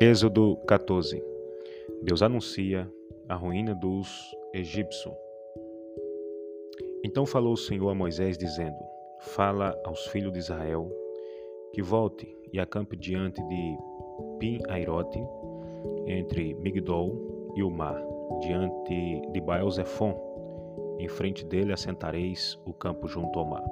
Êxodo 0.00 0.56
14 0.58 1.20
Deus 2.04 2.22
anuncia 2.22 2.88
a 3.28 3.34
ruína 3.34 3.74
dos 3.74 4.08
egípcios. 4.54 5.12
Então 7.04 7.26
falou 7.26 7.54
o 7.54 7.56
Senhor 7.56 7.90
a 7.90 7.94
Moisés, 7.96 8.38
dizendo: 8.38 8.78
Fala 9.18 9.76
aos 9.84 10.06
filhos 10.06 10.32
de 10.32 10.38
Israel 10.38 10.88
que 11.72 11.82
volte 11.82 12.32
e 12.52 12.60
acampe 12.60 12.96
diante 12.96 13.42
de 13.48 13.76
Pin-Airote, 14.38 15.20
entre 16.06 16.54
Migdol 16.54 17.52
e 17.56 17.64
o 17.64 17.70
mar, 17.70 18.00
diante 18.40 19.20
de 19.32 19.40
Baal-Zephon. 19.40 20.14
Em 21.00 21.08
frente 21.08 21.44
dele 21.44 21.72
assentareis 21.72 22.56
o 22.64 22.72
campo 22.72 23.08
junto 23.08 23.36
ao 23.36 23.46
mar. 23.46 23.64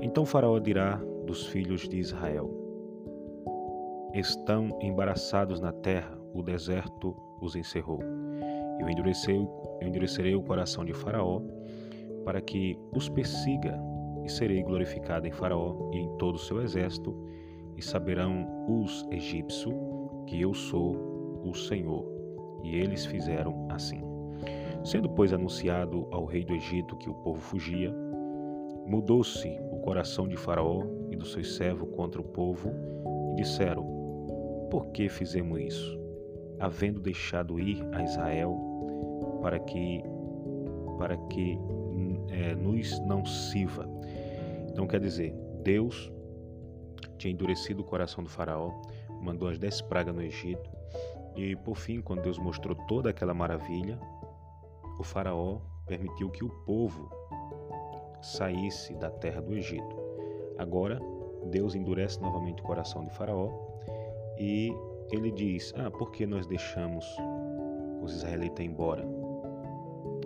Então 0.00 0.24
Faraó 0.24 0.58
dirá 0.58 0.96
dos 1.26 1.44
filhos 1.48 1.86
de 1.86 1.98
Israel: 1.98 2.67
estão 4.14 4.78
embaraçados 4.80 5.60
na 5.60 5.72
terra, 5.72 6.18
o 6.32 6.42
deserto 6.42 7.16
os 7.40 7.54
encerrou. 7.54 8.00
Eu 8.80 8.88
endurecerei, 8.88 9.48
eu 9.80 9.88
endurecerei 9.88 10.34
o 10.34 10.42
coração 10.42 10.84
de 10.84 10.92
Faraó, 10.92 11.40
para 12.24 12.40
que 12.40 12.78
os 12.94 13.08
persiga, 13.08 13.78
e 14.24 14.30
serei 14.30 14.62
glorificado 14.62 15.26
em 15.26 15.32
Faraó 15.32 15.90
e 15.92 15.98
em 15.98 16.08
todo 16.18 16.36
o 16.36 16.38
seu 16.38 16.62
exército, 16.62 17.16
e 17.76 17.82
saberão 17.82 18.46
os 18.68 19.06
egípcios 19.10 19.74
que 20.26 20.40
eu 20.40 20.52
sou 20.52 21.40
o 21.44 21.54
Senhor. 21.54 22.04
E 22.62 22.76
eles 22.76 23.06
fizeram 23.06 23.66
assim. 23.70 24.02
Sendo, 24.84 25.08
pois, 25.08 25.32
anunciado 25.32 26.06
ao 26.10 26.24
rei 26.24 26.44
do 26.44 26.54
Egito 26.54 26.96
que 26.96 27.08
o 27.08 27.14
povo 27.14 27.40
fugia, 27.40 27.94
mudou-se 28.86 29.48
o 29.70 29.78
coração 29.78 30.28
de 30.28 30.36
Faraó 30.36 30.82
e 31.10 31.16
dos 31.16 31.32
seus 31.32 31.56
servos 31.56 31.88
contra 31.94 32.20
o 32.20 32.24
povo, 32.24 32.70
e 33.32 33.42
disseram: 33.42 33.97
por 34.70 34.86
que 34.88 35.08
fizemos 35.08 35.60
isso? 35.60 35.98
Havendo 36.60 37.00
deixado 37.00 37.58
ir 37.58 37.84
a 37.92 38.02
Israel 38.02 38.56
para 39.40 39.58
que 39.58 40.02
para 40.98 41.16
que 41.28 41.58
é, 42.30 42.54
nos 42.56 42.98
não 43.00 43.24
sirva. 43.24 43.88
Então 44.68 44.86
quer 44.86 45.00
dizer, 45.00 45.32
Deus 45.62 46.12
tinha 47.16 47.32
endurecido 47.32 47.82
o 47.82 47.84
coração 47.84 48.22
do 48.24 48.30
faraó, 48.30 48.72
mandou 49.20 49.48
as 49.48 49.58
dez 49.58 49.80
pragas 49.80 50.14
no 50.14 50.22
Egito 50.22 50.68
e 51.36 51.54
por 51.54 51.76
fim, 51.76 52.00
quando 52.00 52.22
Deus 52.22 52.36
mostrou 52.36 52.74
toda 52.88 53.10
aquela 53.10 53.32
maravilha, 53.32 53.98
o 54.98 55.04
faraó 55.04 55.60
permitiu 55.86 56.28
que 56.30 56.44
o 56.44 56.48
povo 56.64 57.08
saísse 58.20 58.94
da 58.94 59.10
terra 59.10 59.40
do 59.40 59.54
Egito. 59.54 59.96
Agora, 60.58 61.00
Deus 61.46 61.74
endurece 61.74 62.20
novamente 62.20 62.60
o 62.60 62.64
coração 62.64 63.04
de 63.04 63.12
Faraó 63.12 63.48
e 64.38 64.72
ele 65.10 65.30
diz: 65.30 65.72
Ah, 65.76 65.90
por 65.90 66.10
que 66.10 66.26
nós 66.26 66.46
deixamos 66.46 67.04
os 68.00 68.14
israelitas 68.16 68.64
embora? 68.64 69.06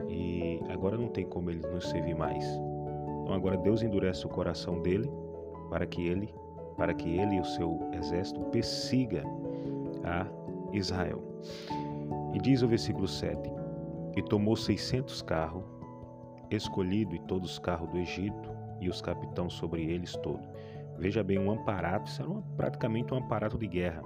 E 0.08 0.60
agora 0.68 0.96
não 0.96 1.08
tem 1.08 1.24
como 1.24 1.50
eles 1.50 1.64
nos 1.64 1.88
servir 1.88 2.14
mais. 2.14 2.44
Então 3.22 3.34
agora 3.34 3.56
Deus 3.56 3.82
endurece 3.82 4.26
o 4.26 4.28
coração 4.28 4.80
dele 4.82 5.10
para 5.70 5.86
que 5.86 6.06
ele, 6.06 6.32
para 6.76 6.92
que 6.92 7.08
ele 7.08 7.36
e 7.36 7.40
o 7.40 7.44
seu 7.44 7.80
exército 7.92 8.40
persiga 8.46 9.24
a 10.04 10.26
Israel. 10.72 11.22
E 12.34 12.38
diz 12.38 12.62
o 12.62 12.68
versículo 12.68 13.08
7: 13.08 13.38
E 14.16 14.22
tomou 14.22 14.56
600 14.56 15.22
carros, 15.22 15.64
escolhido 16.50 17.14
e 17.14 17.18
todos 17.20 17.52
os 17.52 17.58
carros 17.58 17.88
do 17.88 17.98
Egito, 17.98 18.50
e 18.80 18.88
os 18.88 19.00
capitães 19.00 19.52
sobre 19.54 19.82
eles 19.84 20.14
todos 20.16 20.44
Veja 20.98 21.22
bem, 21.22 21.38
um 21.38 21.50
amparato, 21.50 22.08
isso 22.08 22.22
era 22.22 22.30
uma, 22.30 22.42
praticamente 22.56 23.12
um 23.12 23.18
amparato 23.18 23.58
de 23.58 23.66
guerra. 23.66 24.02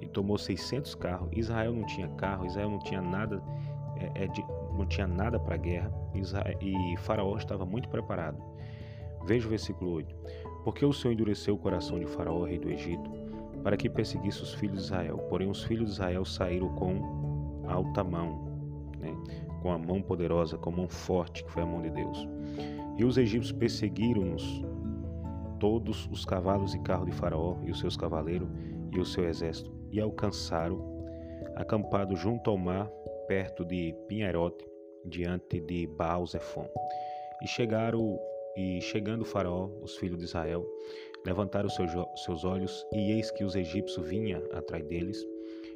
E 0.00 0.06
tomou 0.08 0.36
600 0.36 0.94
carros. 0.94 1.28
Israel 1.32 1.72
não 1.72 1.86
tinha 1.86 2.08
carro, 2.08 2.46
Israel 2.46 2.70
não 2.70 2.78
tinha 2.80 3.00
nada, 3.00 3.42
é, 3.96 4.24
é, 4.24 4.26
de, 4.26 4.44
não 4.76 4.86
tinha 4.86 5.06
nada 5.06 5.38
para 5.38 5.56
guerra. 5.56 5.92
Israel, 6.14 6.58
e 6.60 6.96
Faraó 6.98 7.36
estava 7.36 7.64
muito 7.64 7.88
preparado. 7.88 8.42
Veja 9.24 9.46
o 9.46 9.50
versículo 9.50 9.92
8. 9.92 10.14
Porque 10.64 10.84
o 10.84 10.92
Senhor 10.92 11.12
endureceu 11.12 11.54
o 11.54 11.58
coração 11.58 11.98
de 11.98 12.06
Faraó, 12.06 12.44
rei 12.44 12.58
do 12.58 12.70
Egito, 12.70 13.10
para 13.62 13.76
que 13.76 13.88
perseguisse 13.88 14.42
os 14.42 14.54
filhos 14.54 14.78
de 14.78 14.84
Israel. 14.84 15.18
Porém, 15.28 15.48
os 15.48 15.62
filhos 15.62 15.86
de 15.86 15.92
Israel 15.92 16.24
saíram 16.24 16.68
com 16.74 17.64
alta 17.66 18.04
mão, 18.04 18.44
né? 18.98 19.14
com 19.62 19.72
a 19.72 19.78
mão 19.78 20.02
poderosa, 20.02 20.58
com 20.58 20.70
a 20.70 20.76
mão 20.76 20.88
forte, 20.88 21.44
que 21.44 21.50
foi 21.50 21.62
a 21.62 21.66
mão 21.66 21.80
de 21.80 21.90
Deus. 21.90 22.28
E 22.98 23.04
os 23.04 23.16
egípcios 23.16 23.52
perseguiram-nos 23.52 24.62
todos 25.64 26.06
os 26.12 26.26
cavalos 26.26 26.74
e 26.74 26.78
carros 26.80 27.06
de 27.06 27.12
Faraó 27.12 27.56
e 27.64 27.70
os 27.70 27.80
seus 27.80 27.96
cavaleiros 27.96 28.50
e 28.92 29.00
o 29.00 29.04
seu 29.04 29.26
exército, 29.26 29.72
e 29.90 29.98
alcançaram, 29.98 30.78
acampado 31.56 32.14
junto 32.14 32.50
ao 32.50 32.58
mar, 32.58 32.86
perto 33.26 33.64
de 33.64 33.94
Pinheirote, 34.06 34.62
diante 35.06 35.60
de 35.60 35.86
Baal-Zephon. 35.86 36.68
E 37.42 37.48
chegaram, 37.48 38.20
e 38.54 38.78
chegando 38.82 39.24
Faraó, 39.24 39.70
os 39.80 39.96
filhos 39.96 40.18
de 40.18 40.24
Israel, 40.24 40.66
levantaram 41.24 41.70
seus, 41.70 41.92
seus 42.26 42.44
olhos, 42.44 42.86
e 42.92 43.12
eis 43.12 43.30
que 43.30 43.42
os 43.42 43.56
egípcios 43.56 44.06
vinham 44.06 44.42
atrás 44.52 44.84
deles, 44.84 45.26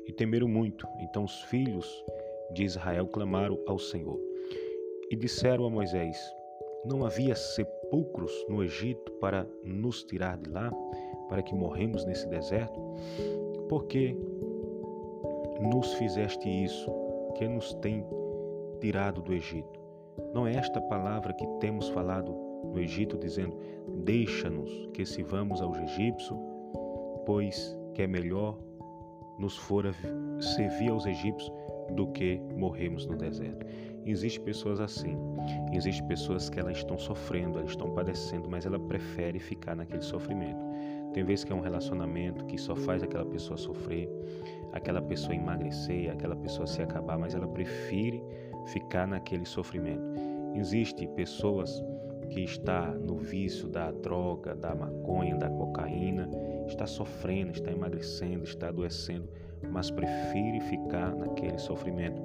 e 0.06 0.12
temeram 0.12 0.48
muito. 0.48 0.86
Então 1.00 1.24
os 1.24 1.40
filhos 1.44 2.04
de 2.52 2.62
Israel 2.62 3.06
clamaram 3.06 3.58
ao 3.66 3.78
Senhor. 3.78 4.20
E 5.10 5.16
disseram 5.16 5.64
a 5.64 5.70
Moisés: 5.70 6.18
não 6.84 7.04
havia 7.04 7.34
sepulcros 7.34 8.32
no 8.48 8.62
Egito 8.62 9.12
para 9.20 9.46
nos 9.64 10.02
tirar 10.04 10.38
de 10.38 10.50
lá, 10.50 10.70
para 11.28 11.42
que 11.42 11.54
morremos 11.54 12.04
nesse 12.04 12.26
deserto? 12.28 12.80
Por 13.68 13.86
que 13.86 14.16
nos 15.60 15.92
fizeste 15.94 16.48
isso, 16.48 16.90
que 17.36 17.46
nos 17.46 17.74
tem 17.74 18.04
tirado 18.80 19.20
do 19.20 19.32
Egito? 19.32 19.78
Não 20.32 20.46
é 20.46 20.54
esta 20.54 20.80
palavra 20.80 21.32
que 21.32 21.46
temos 21.60 21.88
falado 21.90 22.32
no 22.64 22.78
Egito, 22.78 23.16
dizendo: 23.18 23.56
Deixa-nos 24.04 24.88
que 24.92 25.04
se 25.04 25.22
vamos 25.22 25.60
aos 25.60 25.78
egípcios, 25.78 26.38
pois 27.24 27.76
que 27.94 28.02
é 28.02 28.06
melhor 28.06 28.58
nos 29.38 29.56
fora 29.56 29.92
servir 30.40 30.90
aos 30.90 31.06
egípcios 31.06 31.52
do 31.90 32.08
que 32.08 32.40
morrermos 32.56 33.06
no 33.06 33.16
deserto. 33.16 33.64
Existem 34.10 34.42
pessoas 34.42 34.80
assim. 34.80 35.18
Existem 35.70 36.06
pessoas 36.06 36.48
que 36.48 36.58
elas 36.58 36.78
estão 36.78 36.98
sofrendo, 36.98 37.58
elas 37.58 37.70
estão 37.70 37.90
padecendo, 37.90 38.48
mas 38.48 38.64
ela 38.64 38.78
prefere 38.78 39.38
ficar 39.38 39.76
naquele 39.76 40.02
sofrimento. 40.02 40.64
Tem 41.12 41.22
vezes 41.24 41.44
que 41.44 41.52
é 41.52 41.54
um 41.54 41.60
relacionamento 41.60 42.46
que 42.46 42.56
só 42.56 42.74
faz 42.74 43.02
aquela 43.02 43.26
pessoa 43.26 43.58
sofrer, 43.58 44.08
aquela 44.72 45.02
pessoa 45.02 45.34
emagrecer, 45.34 46.10
aquela 46.10 46.34
pessoa 46.36 46.66
se 46.66 46.80
acabar, 46.80 47.18
mas 47.18 47.34
ela 47.34 47.46
prefere 47.48 48.22
ficar 48.68 49.06
naquele 49.06 49.44
sofrimento. 49.44 50.02
Existem 50.54 51.06
pessoas 51.08 51.82
que 52.30 52.40
está 52.40 52.90
no 52.90 53.16
vício 53.16 53.68
da 53.68 53.90
droga, 53.90 54.54
da 54.54 54.74
maconha, 54.74 55.36
da 55.36 55.50
cocaína, 55.50 56.30
está 56.66 56.86
sofrendo, 56.86 57.52
está 57.52 57.70
emagrecendo, 57.70 58.44
está 58.44 58.68
adoecendo, 58.68 59.28
mas 59.70 59.90
prefere 59.90 60.60
ficar 60.60 61.14
naquele 61.14 61.58
sofrimento. 61.58 62.22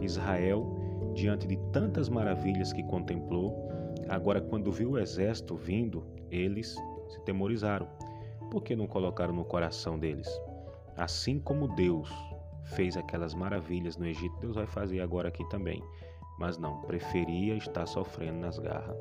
Israel, 0.00 0.85
diante 1.16 1.48
de 1.48 1.56
tantas 1.72 2.08
maravilhas 2.08 2.72
que 2.72 2.82
contemplou, 2.84 3.68
agora 4.08 4.40
quando 4.40 4.70
viu 4.70 4.92
o 4.92 4.98
exército 4.98 5.56
vindo, 5.56 6.06
eles 6.30 6.76
se 7.08 7.20
temorizaram. 7.24 7.88
Por 8.50 8.62
que 8.62 8.76
não 8.76 8.86
colocaram 8.86 9.34
no 9.34 9.44
coração 9.44 9.98
deles? 9.98 10.28
Assim 10.96 11.40
como 11.40 11.74
Deus 11.74 12.08
fez 12.74 12.96
aquelas 12.96 13.34
maravilhas 13.34 13.96
no 13.96 14.06
Egito, 14.06 14.38
Deus 14.40 14.56
vai 14.56 14.66
fazer 14.66 15.00
agora 15.00 15.28
aqui 15.28 15.44
também. 15.48 15.82
Mas 16.38 16.58
não, 16.58 16.82
preferia 16.82 17.54
estar 17.54 17.86
sofrendo 17.86 18.38
nas 18.38 18.58
garras 18.58 18.96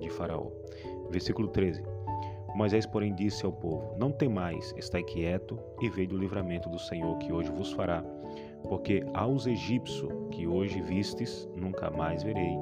de 0.00 0.08
Faraó. 0.08 0.50
Versículo 1.10 1.48
13. 1.48 1.82
Moisés, 2.54 2.86
porém, 2.86 3.14
disse 3.14 3.44
ao 3.44 3.52
povo: 3.52 3.94
Não 3.98 4.10
temais, 4.10 4.74
estai 4.76 5.02
quieto 5.02 5.58
e 5.82 5.90
veio 5.90 6.08
do 6.08 6.18
livramento 6.18 6.68
do 6.70 6.78
Senhor 6.78 7.18
que 7.18 7.30
hoje 7.30 7.50
vos 7.50 7.72
fará, 7.72 8.02
porque 8.64 9.04
aos 9.14 9.46
egípcios 9.46 10.10
que 10.30 10.46
hoje 10.46 10.80
vistes, 10.80 11.48
nunca 11.54 11.90
mais 11.90 12.22
verei 12.22 12.56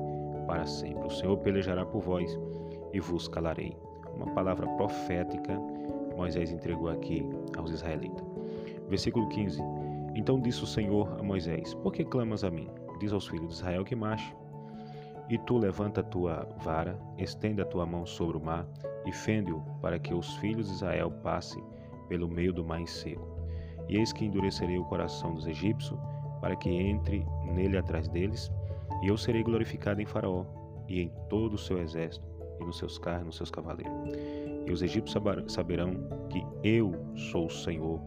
para 0.47 0.67
sempre. 0.67 1.07
O 1.07 1.11
Senhor 1.11 1.37
pelejará 1.39 1.85
por 1.85 2.01
vós 2.01 2.39
e 2.93 3.01
vos 3.01 3.29
calarei. 3.29 3.77
Uma 4.15 4.27
palavra 4.35 4.67
profética 4.77 5.61
Moisés 6.17 6.51
entregou 6.51 6.89
aqui 6.89 7.25
aos 7.57 7.71
israelitas. 7.71 8.25
Versículo 8.89 9.29
15. 9.29 9.61
Então 10.15 10.41
disse 10.41 10.65
o 10.65 10.67
Senhor 10.67 11.15
a 11.19 11.23
Moisés: 11.23 11.75
Por 11.75 11.93
que 11.93 12.05
clamas 12.05 12.43
a 12.43 12.51
mim? 12.51 12.69
Diz 12.99 13.13
aos 13.13 13.29
filhos 13.29 13.49
de 13.49 13.55
Israel 13.55 13.85
que 13.85 13.95
marche 13.95 14.35
e 15.29 15.37
tu 15.39 15.59
levanta 15.59 16.01
a 16.01 16.05
tua 16.05 16.49
vara, 16.59 16.99
estende 17.19 17.61
a 17.61 17.65
tua 17.65 17.85
mão 17.85 18.07
sobre 18.07 18.37
o 18.37 18.41
mar 18.41 18.67
e 19.05 19.13
fende-o, 19.13 19.61
para 19.81 19.99
que 19.99 20.15
os 20.15 20.37
filhos 20.37 20.69
de 20.69 20.75
Israel 20.75 21.11
passem 21.23 21.63
pelo 22.09 22.29
meio 22.29 22.53
do 22.53 22.65
mar 22.65 22.81
em 22.81 22.87
seco. 22.87 23.36
E 23.89 23.97
eis 23.97 24.13
que 24.13 24.25
endurecerei 24.25 24.79
o 24.79 24.85
coração 24.85 25.35
dos 25.35 25.47
egípcios, 25.47 25.99
para 26.41 26.57
que 26.57 26.69
entre 26.69 27.27
nele 27.45 27.77
atrás 27.77 28.09
deles, 28.09 28.53
e 29.03 29.09
eu 29.09 29.17
serei 29.17 29.43
glorificado 29.43 30.01
em 30.01 30.07
Faraó, 30.07 30.45
e 30.89 31.01
em 31.01 31.11
todo 31.29 31.55
o 31.55 31.59
seu 31.59 31.79
exército, 31.79 32.27
e 32.61 32.65
nos 32.65 32.79
seus 32.79 32.99
carros 32.99 33.27
nos 33.27 33.37
seus 33.37 33.51
cavaleiros. 33.51 33.93
E 34.67 34.73
os 34.73 34.83
egípcios 34.83 35.23
saberão 35.47 35.95
que 36.29 36.45
eu 36.63 36.95
sou 37.15 37.47
o 37.47 37.51
Senhor, 37.51 38.01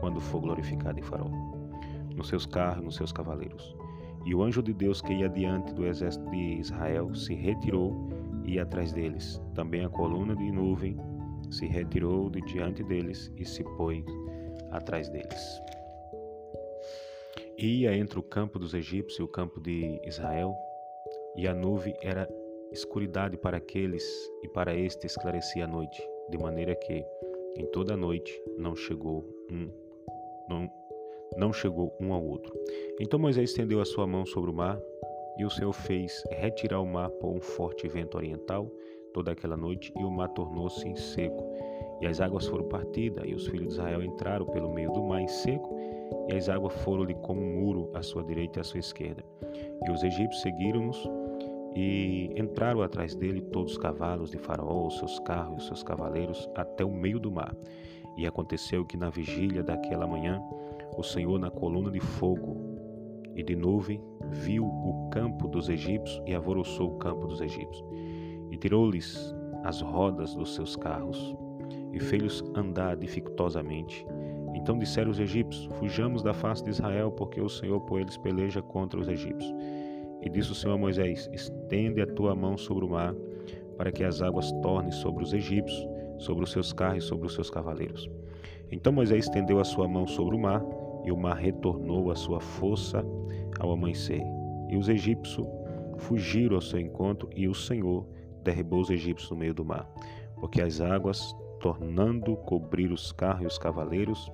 quando 0.00 0.20
for 0.20 0.40
glorificado 0.40 0.98
em 0.98 1.02
Faraó, 1.02 1.30
nos 2.14 2.28
seus 2.28 2.46
carros, 2.46 2.84
nos 2.84 2.96
seus 2.96 3.12
cavaleiros. 3.12 3.76
E 4.24 4.34
o 4.34 4.42
anjo 4.42 4.62
de 4.62 4.72
Deus 4.72 5.00
que 5.00 5.12
ia 5.12 5.28
diante 5.28 5.72
do 5.72 5.86
exército 5.86 6.28
de 6.30 6.58
Israel 6.58 7.14
se 7.14 7.34
retirou 7.34 8.08
e 8.44 8.54
ia 8.54 8.62
atrás 8.62 8.92
deles. 8.92 9.40
Também 9.54 9.84
a 9.84 9.88
coluna 9.88 10.36
de 10.36 10.50
nuvem 10.50 10.96
se 11.50 11.66
retirou 11.66 12.28
de 12.28 12.40
diante 12.42 12.82
deles 12.82 13.32
e 13.36 13.44
se 13.44 13.64
pôs 13.76 14.04
atrás 14.70 15.08
deles. 15.08 15.62
Ia 17.58 17.96
entre 17.96 18.18
o 18.18 18.22
campo 18.22 18.58
dos 18.58 18.74
egípcios 18.74 19.18
e 19.18 19.22
o 19.22 19.28
campo 19.28 19.60
de 19.60 20.00
Israel, 20.04 20.54
e 21.36 21.46
a 21.46 21.54
nuvem 21.54 21.96
era 22.02 22.28
escuridade 22.70 23.36
para 23.36 23.56
aqueles, 23.56 24.04
e 24.42 24.48
para 24.48 24.74
este 24.74 25.06
esclarecia 25.06 25.64
a 25.64 25.68
noite, 25.68 26.00
de 26.30 26.38
maneira 26.38 26.74
que 26.74 27.04
em 27.56 27.66
toda 27.66 27.94
a 27.94 27.96
noite 27.96 28.32
não 28.56 28.76
chegou 28.76 29.24
um 29.50 29.70
não, 30.48 30.70
não 31.36 31.52
chegou 31.52 31.94
um 32.00 32.12
ao 32.12 32.24
outro. 32.24 32.52
Então 33.00 33.18
Moisés 33.18 33.50
estendeu 33.50 33.80
a 33.80 33.84
sua 33.84 34.06
mão 34.06 34.24
sobre 34.24 34.50
o 34.50 34.54
mar, 34.54 34.80
e 35.36 35.44
o 35.44 35.50
Senhor 35.50 35.72
fez 35.72 36.24
retirar 36.30 36.80
o 36.80 36.86
mar 36.86 37.10
por 37.10 37.30
um 37.30 37.40
forte 37.40 37.86
vento 37.86 38.16
oriental 38.16 38.70
toda 39.12 39.32
aquela 39.32 39.56
noite, 39.56 39.92
e 39.96 40.04
o 40.04 40.10
mar 40.10 40.28
tornou-se 40.30 40.96
seco. 40.96 41.44
E 42.00 42.06
as 42.06 42.20
águas 42.20 42.46
foram 42.46 42.64
partidas, 42.68 43.24
e 43.26 43.34
os 43.34 43.46
filhos 43.46 43.68
de 43.68 43.74
Israel 43.74 44.02
entraram 44.02 44.46
pelo 44.46 44.72
meio 44.72 44.92
do 44.92 45.02
mar 45.02 45.20
em 45.20 45.28
seco, 45.28 45.76
e 46.28 46.34
as 46.34 46.48
águas 46.48 46.74
foram-lhe 46.82 47.14
como 47.14 47.40
um 47.40 47.60
muro 47.60 47.90
à 47.94 48.02
sua 48.02 48.22
direita 48.22 48.58
e 48.58 48.60
à 48.60 48.64
sua 48.64 48.78
esquerda. 48.78 49.24
E 49.86 49.90
os 49.90 50.02
egípcios 50.02 50.42
seguiram-nos 50.42 51.08
e 51.74 52.32
entraram 52.36 52.82
atrás 52.82 53.14
dele 53.14 53.40
todos 53.40 53.72
os 53.72 53.78
cavalos 53.78 54.30
de 54.30 54.38
Faraó, 54.38 54.86
os 54.86 54.98
seus 54.98 55.18
carros 55.20 55.54
e 55.54 55.58
os 55.58 55.66
seus 55.66 55.82
cavaleiros, 55.82 56.48
até 56.54 56.84
o 56.84 56.90
meio 56.90 57.18
do 57.18 57.30
mar. 57.30 57.54
E 58.16 58.26
aconteceu 58.26 58.84
que 58.84 58.96
na 58.96 59.10
vigília 59.10 59.62
daquela 59.62 60.06
manhã, 60.06 60.40
o 60.96 61.02
Senhor, 61.02 61.38
na 61.38 61.50
coluna 61.50 61.90
de 61.90 62.00
fogo 62.00 62.56
e 63.34 63.42
de 63.42 63.54
nuvem, 63.54 64.02
viu 64.30 64.64
o 64.64 65.08
campo 65.10 65.46
dos 65.46 65.68
egípcios 65.68 66.20
e 66.26 66.34
alvoroçou 66.34 66.94
o 66.94 66.98
campo 66.98 67.26
dos 67.26 67.40
egípcios. 67.40 67.84
E 68.50 68.56
tirou-lhes 68.56 69.34
as 69.64 69.80
rodas 69.80 70.34
dos 70.34 70.54
seus 70.54 70.74
carros 70.74 71.36
e 71.92 72.00
fez-los 72.00 72.44
andar 72.54 72.96
dificultosamente. 72.96 74.06
Então 74.54 74.78
disseram 74.78 75.10
os 75.10 75.18
egípcios: 75.18 75.68
Fujamos 75.78 76.22
da 76.22 76.34
face 76.34 76.64
de 76.64 76.70
Israel, 76.70 77.10
porque 77.10 77.40
o 77.40 77.48
Senhor 77.48 77.80
por 77.82 78.00
eles 78.00 78.16
peleja 78.16 78.60
contra 78.62 78.98
os 78.98 79.08
egípcios. 79.08 79.54
E 80.22 80.28
disse 80.28 80.52
o 80.52 80.54
Senhor 80.54 80.74
a 80.74 80.78
Moisés: 80.78 81.28
Estende 81.32 82.00
a 82.02 82.06
tua 82.06 82.34
mão 82.34 82.56
sobre 82.56 82.84
o 82.84 82.90
mar, 82.90 83.14
para 83.76 83.92
que 83.92 84.04
as 84.04 84.20
águas 84.20 84.50
tornem 84.62 84.90
sobre 84.90 85.22
os 85.22 85.32
egípcios, 85.32 85.86
sobre 86.18 86.44
os 86.44 86.50
seus 86.50 86.72
carros 86.72 87.04
e 87.04 87.06
sobre 87.06 87.26
os 87.26 87.34
seus 87.34 87.50
cavaleiros. 87.50 88.10
Então 88.70 88.92
Moisés 88.92 89.24
estendeu 89.24 89.60
a 89.60 89.64
sua 89.64 89.88
mão 89.88 90.06
sobre 90.06 90.36
o 90.36 90.38
mar, 90.38 90.64
e 91.04 91.12
o 91.12 91.16
mar 91.16 91.36
retornou 91.36 92.10
à 92.10 92.16
sua 92.16 92.40
força 92.40 93.04
ao 93.60 93.72
amanhecer. 93.72 94.22
E 94.68 94.76
os 94.76 94.88
egípcios 94.88 95.46
fugiram 95.96 96.56
ao 96.56 96.60
seu 96.60 96.80
encontro, 96.80 97.30
e 97.34 97.48
o 97.48 97.54
Senhor 97.54 98.06
derribou 98.42 98.80
os 98.80 98.90
egípcios 98.90 99.30
no 99.30 99.36
meio 99.36 99.54
do 99.54 99.64
mar, 99.64 99.88
porque 100.40 100.60
as 100.60 100.80
águas, 100.80 101.34
tornando 101.60 102.36
cobrir 102.36 102.92
os 102.92 103.12
carros 103.12 103.42
e 103.42 103.46
os 103.46 103.58
cavaleiros 103.58 104.30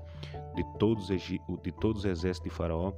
de 0.55 0.65
todos, 0.79 1.09
de 1.09 1.73
todos 1.81 2.05
os 2.05 2.11
exércitos 2.11 2.51
de 2.51 2.57
Faraó 2.57 2.93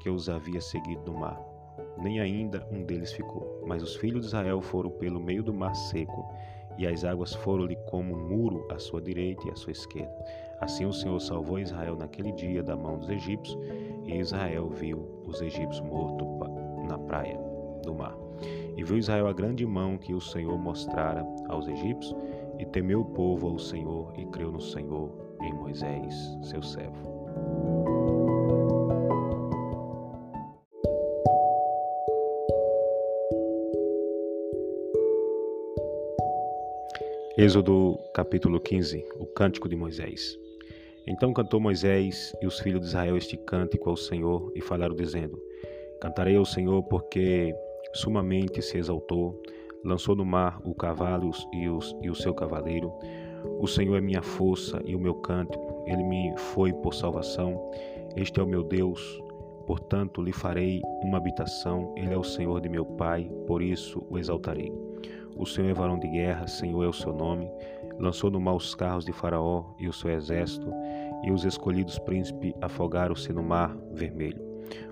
que 0.00 0.08
os 0.10 0.28
havia 0.28 0.60
seguido 0.60 1.12
no 1.12 1.18
mar 1.18 1.54
nem 1.98 2.20
ainda 2.20 2.66
um 2.70 2.82
deles 2.82 3.12
ficou. 3.12 3.62
Mas 3.66 3.82
os 3.82 3.96
filhos 3.96 4.22
de 4.22 4.26
Israel 4.28 4.60
foram 4.60 4.90
pelo 4.90 5.20
meio 5.20 5.42
do 5.42 5.52
mar 5.52 5.74
seco, 5.74 6.32
e 6.76 6.86
as 6.86 7.04
águas 7.04 7.34
foram-lhe 7.34 7.76
como 7.88 8.14
um 8.14 8.28
muro 8.28 8.66
à 8.70 8.78
sua 8.78 9.00
direita 9.00 9.46
e 9.46 9.50
à 9.50 9.56
sua 9.56 9.72
esquerda. 9.72 10.12
Assim 10.60 10.84
o 10.84 10.92
Senhor 10.92 11.20
salvou 11.20 11.58
Israel 11.58 11.96
naquele 11.96 12.32
dia 12.32 12.62
da 12.62 12.76
mão 12.76 12.98
dos 12.98 13.08
egípcios, 13.08 13.56
e 14.04 14.16
Israel 14.16 14.68
viu 14.70 15.22
os 15.26 15.40
egípcios 15.40 15.80
mortos 15.80 16.26
na 16.88 16.98
praia 16.98 17.38
do 17.84 17.94
mar. 17.94 18.16
E 18.76 18.82
viu 18.82 18.98
Israel 18.98 19.28
a 19.28 19.32
grande 19.32 19.64
mão 19.64 19.96
que 19.96 20.12
o 20.12 20.20
Senhor 20.20 20.58
mostrara 20.58 21.24
aos 21.48 21.68
egípcios, 21.68 22.14
e 22.58 22.66
temeu 22.66 23.00
o 23.00 23.04
povo 23.04 23.48
ao 23.48 23.58
Senhor, 23.58 24.12
e 24.18 24.24
creu 24.26 24.50
no 24.50 24.60
Senhor 24.60 25.10
em 25.42 25.52
Moisés, 25.52 26.14
seu 26.42 26.62
servo. 26.62 27.14
Êxodo 37.36 37.98
capítulo 38.14 38.60
15 38.60 39.04
O 39.18 39.26
cântico 39.26 39.68
de 39.68 39.74
Moisés. 39.74 40.38
Então 41.06 41.32
cantou 41.34 41.58
Moisés 41.60 42.32
e 42.40 42.46
os 42.46 42.60
filhos 42.60 42.80
de 42.80 42.86
Israel 42.86 43.16
este 43.16 43.36
cântico 43.36 43.90
ao 43.90 43.96
Senhor 43.96 44.52
e 44.54 44.60
falaram, 44.60 44.94
dizendo: 44.94 45.36
Cantarei 46.00 46.36
ao 46.36 46.44
Senhor 46.44 46.82
porque 46.84 47.52
sumamente 47.92 48.62
se 48.62 48.78
exaltou, 48.78 49.42
lançou 49.84 50.16
no 50.16 50.24
mar 50.24 50.58
o 50.64 50.74
cavalo 50.74 51.30
e, 51.52 51.68
os, 51.68 51.94
e 52.02 52.08
o 52.08 52.14
seu 52.14 52.34
cavaleiro. 52.34 52.92
O 53.60 53.66
Senhor 53.66 53.96
é 53.96 54.00
minha 54.00 54.22
força 54.22 54.80
e 54.84 54.96
o 54.96 54.98
meu 54.98 55.14
cântico, 55.14 55.84
ele 55.86 56.02
me 56.02 56.34
foi 56.36 56.72
por 56.72 56.94
salvação. 56.94 57.70
Este 58.16 58.40
é 58.40 58.42
o 58.42 58.46
meu 58.46 58.64
Deus, 58.64 59.22
portanto 59.66 60.22
lhe 60.22 60.32
farei 60.32 60.80
uma 61.02 61.18
habitação. 61.18 61.92
Ele 61.96 62.14
é 62.14 62.16
o 62.16 62.24
Senhor 62.24 62.60
de 62.60 62.68
meu 62.68 62.86
Pai, 62.86 63.30
por 63.46 63.60
isso 63.60 64.02
o 64.08 64.18
exaltarei. 64.18 64.72
O 65.36 65.44
Senhor 65.44 65.70
é 65.70 65.74
varão 65.74 65.98
de 65.98 66.08
guerra, 66.08 66.46
Senhor 66.46 66.84
é 66.84 66.88
o 66.88 66.92
seu 66.92 67.12
nome. 67.12 67.50
Lançou 67.98 68.30
no 68.30 68.40
mar 68.40 68.54
os 68.54 68.74
carros 68.74 69.04
de 69.04 69.12
Faraó 69.12 69.64
e 69.78 69.88
o 69.88 69.92
seu 69.92 70.10
exército, 70.10 70.72
e 71.22 71.30
os 71.30 71.44
escolhidos 71.44 71.98
príncipes 71.98 72.54
afogaram-se 72.60 73.32
no 73.32 73.42
mar 73.42 73.76
vermelho. 73.92 74.42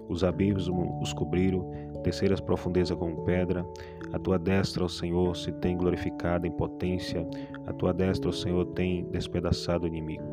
Os 0.08 0.24
abismos 0.24 0.88
os 1.00 1.12
cobriram, 1.12 1.70
desceram 2.02 2.34
as 2.34 2.40
profundezas 2.40 2.96
como 2.96 3.24
pedra. 3.24 3.64
A 4.12 4.18
tua 4.18 4.38
destra, 4.38 4.84
ó 4.84 4.88
Senhor, 4.88 5.36
se 5.36 5.52
tem 5.52 5.76
glorificado 5.76 6.46
em 6.46 6.50
potência, 6.50 7.26
a 7.66 7.72
tua 7.72 7.92
destra, 7.92 8.28
ó 8.28 8.32
Senhor, 8.32 8.66
tem 8.66 9.04
despedaçado 9.10 9.84
o 9.84 9.86
inimigo. 9.86 10.24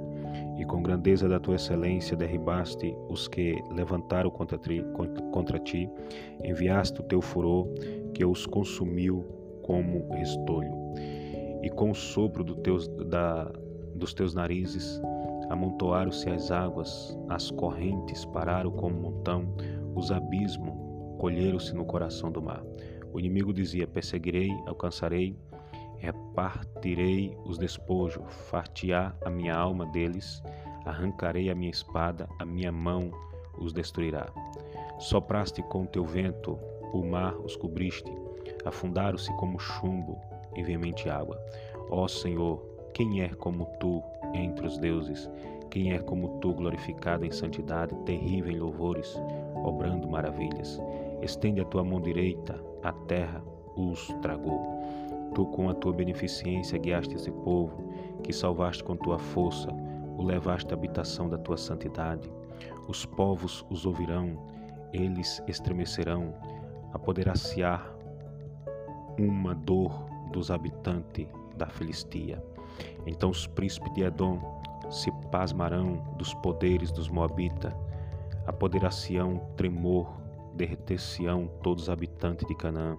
E 0.57 0.66
com 0.66 0.83
grandeza 0.83 1.30
da 1.30 1.39
tua 1.39 1.56
excelência 1.56 2.18
derribaste 2.18 2.95
os 3.10 3.27
que 3.27 3.56
levantaram 3.71 4.30
contra 4.30 4.57
ti, 4.57 4.83
contra 5.31 5.57
ti. 5.60 5.89
enviaste 6.44 7.00
o 7.00 7.04
teu 7.04 7.21
furor, 7.21 7.68
que 8.13 8.25
os 8.25 8.45
consumiu 8.45 9.25
como 9.63 10.06
estolho. 10.21 10.74
E 11.62 11.69
com 11.69 11.92
o 11.92 11.95
sopro 11.95 12.44
do 12.44 12.56
teus, 12.56 12.88
da, 12.88 13.52
dos 13.95 14.14
teus 14.14 14.33
narizes 14.33 15.02
amontoaram-se 15.49 16.30
as 16.30 16.52
águas, 16.52 17.18
as 17.28 17.49
correntes 17.52 18.23
pararam 18.26 18.71
como 18.71 18.95
montão, 18.95 19.47
os 19.95 20.11
abismos 20.11 20.88
colheram-se 21.19 21.76
no 21.76 21.85
coração 21.85 22.31
do 22.31 22.42
mar. 22.42 22.64
O 23.14 23.19
inimigo 23.19 23.54
dizia: 23.54 23.85
Perseguirei, 23.85 24.49
alcançarei, 24.66 25.35
repartirei 25.97 27.38
os 27.45 27.57
despojos, 27.57 28.23
fartear 28.49 29.16
a 29.23 29.30
minha 29.30 29.54
alma 29.54 29.85
deles, 29.88 30.42
arrancarei 30.85 31.52
a 31.52 31.56
minha 31.56 31.69
espada, 31.69 32.28
a 32.40 32.45
minha 32.45 32.71
mão 32.71 33.11
os 33.57 33.73
destruirá. 33.73 34.28
Sopraste 34.97 35.61
com 35.61 35.85
teu 35.85 36.06
vento, 36.06 36.57
o 36.94 37.04
mar 37.04 37.35
os 37.38 37.56
cobriste, 37.56 38.11
afundaram-se 38.66 39.31
como 39.33 39.59
chumbo 39.59 40.18
em 40.56 40.64
veemente 40.64 41.09
água. 41.09 41.40
Ó 41.90 42.07
Senhor, 42.07 42.64
quem 42.94 43.21
é 43.21 43.30
como 43.30 43.66
tu 43.80 44.02
entre 44.33 44.66
os 44.66 44.78
deuses? 44.78 45.30
Quem 45.69 45.94
é 45.94 45.99
como 45.99 46.40
tu, 46.40 46.54
glorificado 46.54 47.26
em 47.26 47.31
santidade, 47.31 47.95
terrível 48.06 48.52
em 48.52 48.59
louvores, 48.59 49.16
obrando 49.64 50.09
maravilhas? 50.09 50.81
Estende 51.21 51.61
a 51.61 51.66
tua 51.66 51.83
mão 51.83 52.02
direita, 52.02 52.64
a 52.83 52.92
terra 52.92 53.42
os 53.76 54.07
tragou. 54.21 54.59
Tu, 55.33 55.45
com 55.47 55.69
a 55.69 55.73
tua 55.73 55.94
beneficência, 55.94 56.78
guiaste 56.78 57.16
esse 57.16 57.31
povo, 57.31 57.83
que 58.23 58.33
salvaste 58.33 58.83
com 58.83 58.95
tua 58.95 59.19
força, 59.19 59.69
o 60.18 60.23
levaste 60.23 60.73
à 60.73 60.78
habitação 60.78 61.30
da 61.30 61.38
tua 61.38 61.57
santidade. 61.57 62.30
Os 62.88 63.06
povos 63.06 63.66
os 63.69 63.85
ouvirão, 63.85 64.38
eles 64.92 65.42
estremecerão, 65.47 66.33
apoderar-se-á 66.94 67.81
uma 69.18 69.54
dor 69.54 70.06
dos 70.31 70.49
habitantes 70.49 71.28
da 71.57 71.68
Filistia. 71.68 72.44
Então 73.06 73.30
os 73.30 73.45
príncipes 73.45 73.94
de 73.94 74.04
Edom 74.04 74.40
se 74.90 75.11
pasmarão 75.31 76.02
dos 76.18 76.33
poderes 76.35 76.92
dos 76.92 77.09
Moabitas, 77.09 77.73
apoderar-se-ão 78.47 79.40
tremor, 79.56 80.19
derreter-se-ão 80.59 81.47
todos 81.63 81.83
os 81.83 81.89
habitantes 81.89 82.45
de 82.45 82.54
Canaã. 82.54 82.97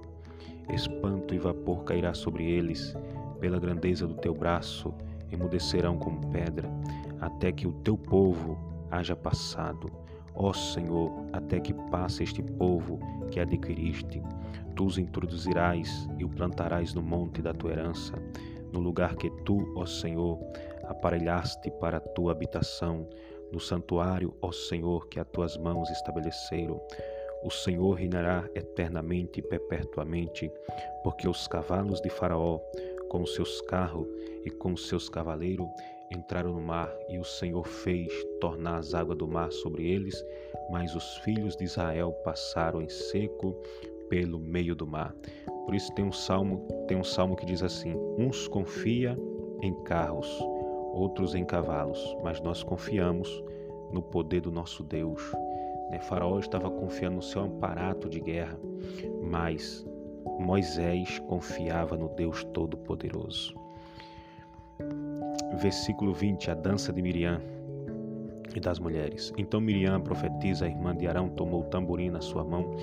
Espanto 0.73 1.35
e 1.35 1.39
vapor 1.39 1.85
cairá 1.85 2.15
sobre 2.15 2.51
eles, 2.51 2.97
pela 3.39 3.59
grandeza 3.59 4.07
do 4.07 4.15
teu 4.15 4.35
braço, 4.35 4.95
emudecerão 5.31 5.99
como 5.99 6.27
pedra, 6.31 6.71
até 7.21 7.53
que 7.53 7.67
o 7.67 7.73
teu 7.73 7.99
povo 7.99 8.59
haja 8.91 9.15
passado. 9.15 9.93
Ó 10.35 10.53
Senhor, 10.55 11.13
até 11.35 11.61
que 11.61 11.75
passe 11.91 12.23
este 12.23 12.43
povo 12.43 12.99
que 13.31 13.39
adquiriste. 13.39 14.23
Tu 14.75 14.87
os 14.87 14.97
introduzirás 14.97 16.09
e 16.19 16.25
o 16.25 16.29
plantarás 16.29 16.95
no 16.95 17.03
monte 17.03 17.43
da 17.43 17.53
tua 17.53 17.73
herança, 17.73 18.15
no 18.73 18.81
lugar 18.81 19.17
que 19.17 19.29
tu, 19.45 19.71
ó 19.77 19.85
Senhor, 19.85 20.39
aparelhaste 20.85 21.71
para 21.73 21.99
a 21.99 22.01
tua 22.01 22.33
habitação, 22.33 23.07
no 23.53 23.61
santuário, 23.61 24.33
ó 24.41 24.51
Senhor, 24.51 25.09
que 25.09 25.19
as 25.21 25.27
tuas 25.27 25.57
mãos 25.59 25.91
estabeleceram. 25.91 26.81
O 27.43 27.51
Senhor 27.51 27.95
reinará 27.95 28.49
eternamente 28.55 29.41
e 29.41 29.43
perpetuamente, 29.43 30.51
porque 31.03 31.29
os 31.29 31.49
cavalos 31.49 32.01
de 32.01 32.11
Faraó, 32.11 32.59
com 33.09 33.25
seus 33.25 33.61
carros 33.63 34.07
e 34.45 34.51
com 34.51 34.77
seus 34.77 35.09
cavaleiros, 35.09 35.67
entraram 36.11 36.53
no 36.53 36.61
mar, 36.61 36.93
e 37.09 37.19
o 37.19 37.25
Senhor 37.25 37.67
fez 37.67 38.13
tornar 38.41 38.79
as 38.79 38.95
águas 38.95 39.17
do 39.17 39.29
mar 39.29 39.51
sobre 39.53 39.89
eles, 39.89 40.25
mas 40.71 40.95
os 40.95 41.17
filhos 41.19 41.57
de 41.57 41.65
Israel 41.65 42.13
passaram 42.25 42.83
em 42.83 42.89
seco 42.89 43.57
pelo 44.09 44.39
meio 44.39 44.75
do 44.75 44.87
mar. 44.87 45.15
Por 45.65 45.75
isso 45.75 45.93
tem 45.95 46.05
um 46.05 46.13
salmo, 46.13 46.67
tem 46.89 46.97
um 46.97 47.05
salmo 47.05 47.37
que 47.37 47.47
diz 47.47 47.63
assim: 47.63 47.95
uns 48.19 48.49
confia 48.49 49.17
em 49.63 49.73
carros, 49.85 50.29
outros 50.93 51.35
em 51.35 51.45
cavalos, 51.45 52.17
mas 52.23 52.41
nós 52.41 52.63
confiamos 52.63 53.43
no 53.93 54.03
poder 54.03 54.41
do 54.41 54.51
nosso 54.51 54.83
Deus. 54.83 55.23
Né? 55.91 55.99
Faraó 55.99 56.39
estava 56.39 56.71
confiando 56.71 57.17
no 57.17 57.23
seu 57.23 57.45
aparato 57.45 58.09
de 58.09 58.21
guerra, 58.21 58.59
mas 59.23 59.85
Moisés 60.39 61.19
confiava 61.21 61.97
no 61.97 62.09
Deus 62.11 62.45
Todo-Poderoso. 62.45 63.55
Versículo 65.57 66.15
20: 66.15 66.51
A 66.51 66.55
dança 66.55 66.93
de 66.93 67.03
Miriam 67.03 67.41
e 68.55 68.61
das 68.61 68.79
mulheres. 68.79 69.33
Então 69.37 69.61
Miriam, 69.61 70.01
profetiza, 70.01 70.65
a 70.65 70.69
irmã 70.69 70.97
de 70.97 71.07
Arão, 71.07 71.29
tomou 71.29 71.61
o 71.61 71.65
tamborim 71.65 72.11
na 72.11 72.21
sua 72.21 72.43
mão 72.43 72.75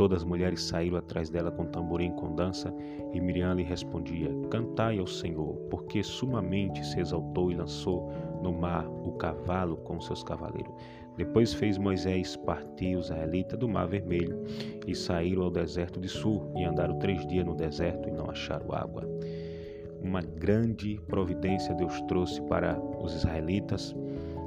todas 0.00 0.22
as 0.22 0.24
mulheres 0.24 0.62
saíram 0.62 0.96
atrás 0.96 1.28
dela 1.28 1.50
com 1.50 1.66
tamborim 1.66 2.10
com 2.12 2.34
dança, 2.34 2.74
e 3.12 3.20
Miriam 3.20 3.52
lhe 3.52 3.62
respondia: 3.62 4.30
Cantai 4.50 4.98
ao 4.98 5.06
Senhor, 5.06 5.56
porque 5.70 6.02
sumamente 6.02 6.82
se 6.86 6.98
exaltou 6.98 7.50
e 7.50 7.54
lançou 7.54 8.10
no 8.42 8.50
mar 8.50 8.88
o 8.88 9.12
cavalo 9.12 9.76
com 9.76 10.00
seus 10.00 10.22
cavaleiros. 10.22 10.72
Depois 11.16 11.52
fez 11.52 11.76
Moisés 11.76 12.36
partir 12.36 12.96
os 12.96 13.06
israelitas 13.06 13.58
do 13.58 13.68
mar 13.68 13.86
vermelho 13.86 14.42
e 14.86 14.94
saíram 14.94 15.42
ao 15.42 15.50
deserto 15.50 16.00
de 16.00 16.08
Sul 16.08 16.52
e 16.56 16.64
andaram 16.64 16.98
três 16.98 17.26
dias 17.26 17.44
no 17.44 17.54
deserto 17.54 18.08
e 18.08 18.12
não 18.12 18.30
acharam 18.30 18.72
água. 18.72 19.06
Uma 20.00 20.22
grande 20.22 20.98
providência 21.08 21.74
Deus 21.74 22.00
trouxe 22.02 22.40
para 22.42 22.80
os 23.02 23.14
israelitas 23.14 23.94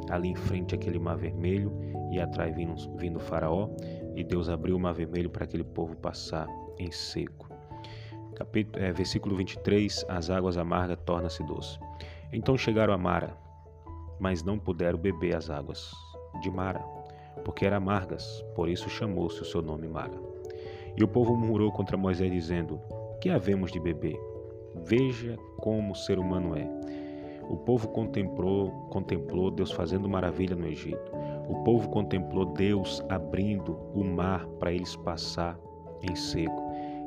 ali 0.09 0.29
em 0.29 0.35
frente 0.35 0.73
àquele 0.73 0.99
mar 0.99 1.15
vermelho 1.15 1.71
e 2.11 2.19
atrás 2.19 2.55
vindo, 2.55 2.75
vindo 2.97 3.19
Faraó 3.19 3.69
e 4.15 4.23
Deus 4.23 4.49
abriu 4.49 4.75
o 4.75 4.79
mar 4.79 4.93
vermelho 4.93 5.29
para 5.29 5.43
aquele 5.43 5.63
povo 5.63 5.95
passar 5.95 6.47
em 6.79 6.91
seco. 6.91 7.49
Capítulo, 8.35 8.83
é, 8.83 8.91
versículo 8.91 9.35
23: 9.35 10.05
As 10.09 10.29
águas 10.29 10.57
amargas 10.57 10.97
tornam-se 11.05 11.43
doce. 11.43 11.79
Então 12.31 12.57
chegaram 12.57 12.93
a 12.93 12.97
Mara, 12.97 13.37
mas 14.19 14.43
não 14.43 14.57
puderam 14.57 14.97
beber 14.97 15.35
as 15.35 15.51
águas 15.51 15.91
de 16.43 16.51
Mara, 16.51 16.83
porque 17.43 17.65
eram 17.65 17.77
amargas, 17.77 18.45
por 18.55 18.69
isso 18.69 18.89
chamou-se 18.89 19.41
o 19.41 19.45
seu 19.45 19.61
nome 19.61 19.87
Mara. 19.87 20.13
E 20.95 21.03
o 21.03 21.07
povo 21.07 21.35
murmurou 21.35 21.71
contra 21.71 21.97
Moisés, 21.97 22.31
dizendo: 22.31 22.79
Que 23.19 23.29
havemos 23.29 23.71
de 23.71 23.79
beber? 23.79 24.19
Veja 24.75 25.37
como 25.57 25.93
o 25.93 25.95
ser 25.95 26.19
humano 26.19 26.55
é. 26.55 26.69
O 27.49 27.57
povo 27.57 27.87
contemplou, 27.89 28.69
contemplou 28.89 29.49
Deus 29.49 29.71
fazendo 29.71 30.07
maravilha 30.07 30.55
no 30.55 30.67
Egito. 30.67 31.11
O 31.47 31.63
povo 31.63 31.89
contemplou 31.89 32.45
Deus 32.45 33.03
abrindo 33.09 33.77
o 33.93 34.03
mar 34.03 34.45
para 34.59 34.71
eles 34.71 34.95
passar 34.95 35.59
em 36.01 36.15
seco. 36.15 36.63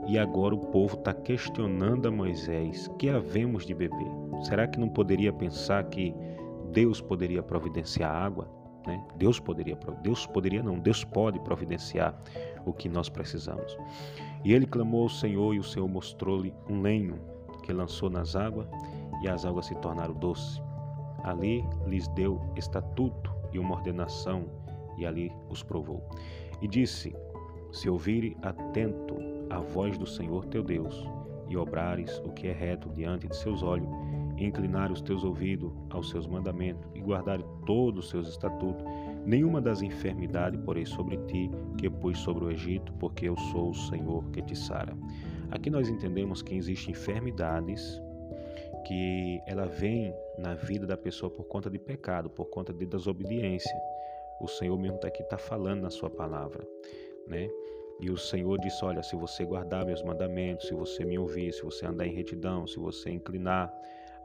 E 0.07 0.19
agora 0.19 0.55
o 0.55 0.59
povo 0.59 0.97
está 0.97 1.13
questionando 1.13 2.07
a 2.07 2.11
Moisés: 2.11 2.89
que 2.99 3.09
havemos 3.09 3.65
de 3.65 3.75
beber? 3.75 4.11
Será 4.43 4.67
que 4.67 4.79
não 4.79 4.89
poderia 4.89 5.33
pensar 5.33 5.85
que 5.85 6.15
Deus 6.71 7.01
poderia 7.01 7.43
providenciar 7.43 8.15
água? 8.15 8.56
Né? 8.87 9.03
Deus 9.17 9.41
poderia, 9.41 9.77
Deus 10.03 10.27
poderia 10.27 10.63
não, 10.63 10.79
Deus 10.79 11.05
pode 11.05 11.41
providenciar 11.41 12.15
o 12.65 12.73
que 12.73 12.89
nós 12.89 13.09
precisamos. 13.09 13.77
E 14.45 14.53
ele 14.53 14.67
clamou 14.67 15.03
ao 15.03 15.09
Senhor 15.09 15.55
e 15.55 15.59
o 15.59 15.65
Senhor 15.65 15.89
mostrou-lhe 15.89 16.55
um 16.69 16.81
lenho 16.81 17.19
que 17.63 17.73
lançou 17.73 18.09
nas 18.09 18.37
águas 18.37 18.69
e 19.23 19.29
as 19.29 19.45
águas 19.45 19.67
se 19.67 19.75
tornaram 19.77 20.15
doces. 20.15 20.63
Ali 21.25 21.65
lhes 21.87 22.07
deu 22.09 22.41
estatuto 22.57 23.35
e 23.53 23.59
uma 23.59 23.75
ordenação, 23.75 24.45
e 24.97 25.05
ali 25.07 25.33
os 25.51 25.63
provou. 25.63 26.07
E 26.63 26.69
disse: 26.69 27.15
Se 27.73 27.89
ouvire 27.89 28.37
atento 28.43 29.17
a 29.51 29.59
voz 29.59 29.99
do 29.99 30.07
Senhor 30.07 30.45
teu 30.47 30.63
Deus, 30.63 31.05
e 31.49 31.57
obrares 31.57 32.19
o 32.25 32.31
que 32.31 32.49
é 32.49 32.53
reto 32.53 32.89
diante 32.91 33.29
de 33.29 33.37
seus 33.37 33.63
olhos, 33.63 33.89
inclinar 34.39 34.93
os 34.93 35.01
teus 35.01 35.25
ouvidos 35.25 35.73
aos 35.91 36.11
seus 36.11 36.27
mandamentos, 36.27 36.89
e 36.95 37.01
guardar 37.01 37.43
todos 37.65 38.05
os 38.05 38.11
seus 38.11 38.29
estatutos, 38.29 38.85
nenhuma 39.25 39.61
das 39.61 39.83
enfermidades 39.83 40.61
porei 40.65 40.85
sobre 40.85 41.17
ti, 41.27 41.51
que 41.79 41.89
pus 41.89 42.19
sobre 42.19 42.45
o 42.45 42.51
Egito, 42.51 42.93
porque 42.95 43.29
eu 43.29 43.37
sou 43.53 43.71
o 43.71 43.75
Senhor 43.75 44.25
que 44.31 44.43
te 44.43 44.57
sara. 44.57 44.97
Aqui 45.51 45.71
nós 45.71 45.89
entendemos 45.89 46.43
que 46.43 46.55
existem 46.55 46.93
enfermidades 46.93 48.01
que 48.87 49.41
ela 49.47 49.67
vem 49.67 50.15
na 50.39 50.55
vida 50.55 50.87
da 50.87 50.97
pessoa 50.97 51.31
por 51.31 51.45
conta 51.45 51.69
de 51.69 51.79
pecado, 51.79 52.31
por 52.31 52.47
conta 52.47 52.73
de 52.73 52.87
desobediência. 52.87 53.77
O 54.41 54.47
Senhor 54.47 54.79
mesmo 54.79 54.97
está 54.97 55.09
aqui 55.09 55.23
está 55.23 55.39
falando 55.39 55.83
na 55.83 55.91
sua 55.91 56.11
palavra, 56.11 56.67
né? 57.27 57.49
E 57.99 58.11
o 58.11 58.17
Senhor 58.17 58.59
disse: 58.59 58.85
Olha, 58.85 59.03
se 59.03 59.17
você 59.17 59.45
guardar 59.45 59.85
meus 59.85 60.03
mandamentos, 60.03 60.69
se 60.69 60.75
você 60.75 61.05
me 61.05 61.19
ouvir, 61.19 61.53
se 61.53 61.63
você 61.63 61.87
andar 61.87 62.07
em 62.07 62.15
retidão, 62.15 62.67
se 62.67 62.79
você 62.79 63.11
inclinar 63.11 63.73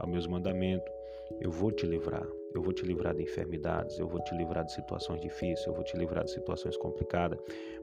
aos 0.01 0.12
meus 0.12 0.27
mandamentos, 0.27 0.91
eu 1.39 1.51
vou 1.51 1.72
te 1.72 1.86
livrar. 1.86 2.27
Eu 2.53 2.62
vou 2.62 2.74
te 2.74 2.86
livrar 2.86 3.15
de 3.15 3.24
enfermidades, 3.24 3.98
eu 3.98 4.08
vou 4.08 4.22
te 4.22 4.36
livrar 4.36 4.65
de 4.65 4.74
situações 4.74 5.22
difíceis, 5.22 5.65
eu 5.65 5.74
vou 5.74 5.84
te 5.84 5.96
livrar 5.96 6.25
de 6.25 6.31
situações 6.31 6.75
complicadas. 6.75 7.39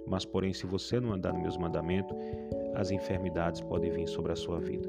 Mas, 0.07 0.27
porém, 0.27 0.53
se 0.53 0.67
você 0.67 1.01
não 1.01 1.15
andar 1.15 1.33
nos 1.33 1.43
meus 1.43 1.57
mandamentos, 1.57 2.15
as 2.75 2.91
enfermidades 2.91 3.63
podem 3.63 3.91
vir 3.91 4.07
sobre 4.07 4.33
a 4.33 4.37
sua 4.37 4.61
vida. 4.61 4.87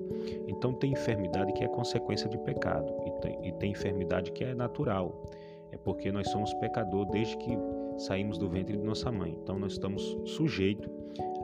Então, 0.48 0.74
tem 0.74 0.92
enfermidade 0.92 1.54
que 1.54 1.64
é 1.64 1.68
consequência 1.70 2.30
de 2.30 2.38
pecado 2.40 2.94
e 3.06 3.22
tem, 3.22 3.48
e 3.48 3.52
tem 3.54 3.72
enfermidade 3.72 4.32
que 4.34 4.44
é 4.44 4.54
natural. 4.54 5.24
É 5.72 5.78
porque 5.78 6.12
nós 6.12 6.30
somos 6.30 6.54
pecadores 6.56 7.10
desde 7.12 7.38
que 7.38 7.58
saímos 7.98 8.38
do 8.38 8.50
ventre 8.50 8.76
de 8.76 8.84
nossa 8.84 9.10
mãe. 9.10 9.38
Então, 9.42 9.58
nós 9.58 9.74
estamos 9.74 10.18
sujeitos 10.26 10.90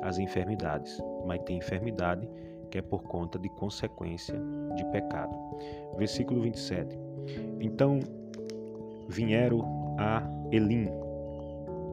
às 0.01 0.17
enfermidades. 0.17 1.01
Mas 1.25 1.41
tem 1.43 1.57
enfermidade 1.57 2.27
que 2.65 2.77
é 2.77 2.81
por 2.81 3.03
conta 3.03 3.37
de 3.39 3.49
consequência 3.49 4.35
de 4.75 4.83
pecado. 4.91 5.35
Versículo 5.97 6.41
27. 6.41 6.97
Então 7.59 7.99
vieram 9.07 9.95
a 9.97 10.23
Elim, 10.51 10.87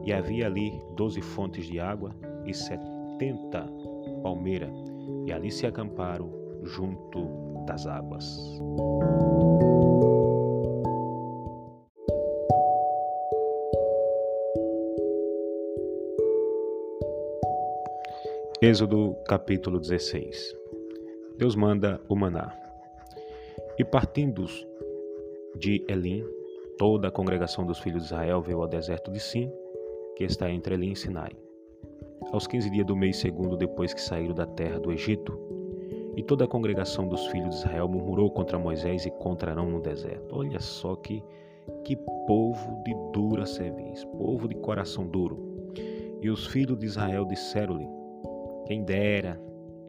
e 0.05 0.13
havia 0.13 0.47
ali 0.47 0.83
doze 0.97 1.21
fontes 1.21 1.67
de 1.67 1.79
água 1.79 2.15
e 2.45 2.53
setenta 2.53 3.67
palmeiras, 4.23 4.75
e 5.27 5.33
ali 5.33 5.51
se 5.51 5.67
acamparam 5.67 6.31
junto 6.65 7.29
das 7.67 7.87
águas. 7.87 8.61
Êxodo 18.61 19.17
capítulo 19.27 19.81
16 19.81 20.62
Deus 21.43 21.57
manda 21.57 22.01
o 22.09 22.15
maná. 22.15 22.57
E 23.77 23.85
partindo 23.85 24.47
de 25.59 25.85
Elim, 25.89 26.25
toda 26.79 27.09
a 27.09 27.11
congregação 27.11 27.67
dos 27.67 27.81
filhos 27.81 28.03
de 28.03 28.07
Israel 28.07 28.41
veio 28.41 28.63
ao 28.63 28.69
deserto 28.69 29.11
de 29.11 29.19
Sim, 29.19 29.51
que 30.15 30.23
está 30.23 30.49
entre 30.49 30.77
Elim 30.77 30.93
e 30.93 30.97
Sinai. 30.97 31.33
Aos 32.31 32.47
quinze 32.47 32.71
dias 32.71 32.87
do 32.87 32.95
mês 32.95 33.17
segundo 33.17 33.57
depois 33.57 33.93
que 33.93 34.01
saíram 34.01 34.33
da 34.33 34.47
terra 34.47 34.79
do 34.79 34.93
Egito, 34.93 35.37
e 36.17 36.23
toda 36.23 36.45
a 36.45 36.49
congregação 36.49 37.09
dos 37.09 37.27
filhos 37.27 37.57
de 37.57 37.57
Israel 37.57 37.89
murmurou 37.89 38.31
contra 38.31 38.57
Moisés 38.57 39.05
e 39.05 39.11
contra 39.11 39.51
Arão 39.51 39.69
no 39.69 39.81
deserto. 39.81 40.37
Olha 40.37 40.61
só 40.61 40.95
que, 40.95 41.25
que 41.83 41.97
povo 42.25 42.85
de 42.85 42.95
dura 43.13 43.47
cerviz, 43.47 44.05
povo 44.05 44.47
de 44.47 44.55
coração 44.55 45.09
duro. 45.09 45.73
E 46.21 46.31
os 46.31 46.47
filhos 46.47 46.79
de 46.79 46.87
Israel 46.87 47.25
disseram-lhe: 47.25 47.89
Quem 48.65 48.85
dera 48.85 49.41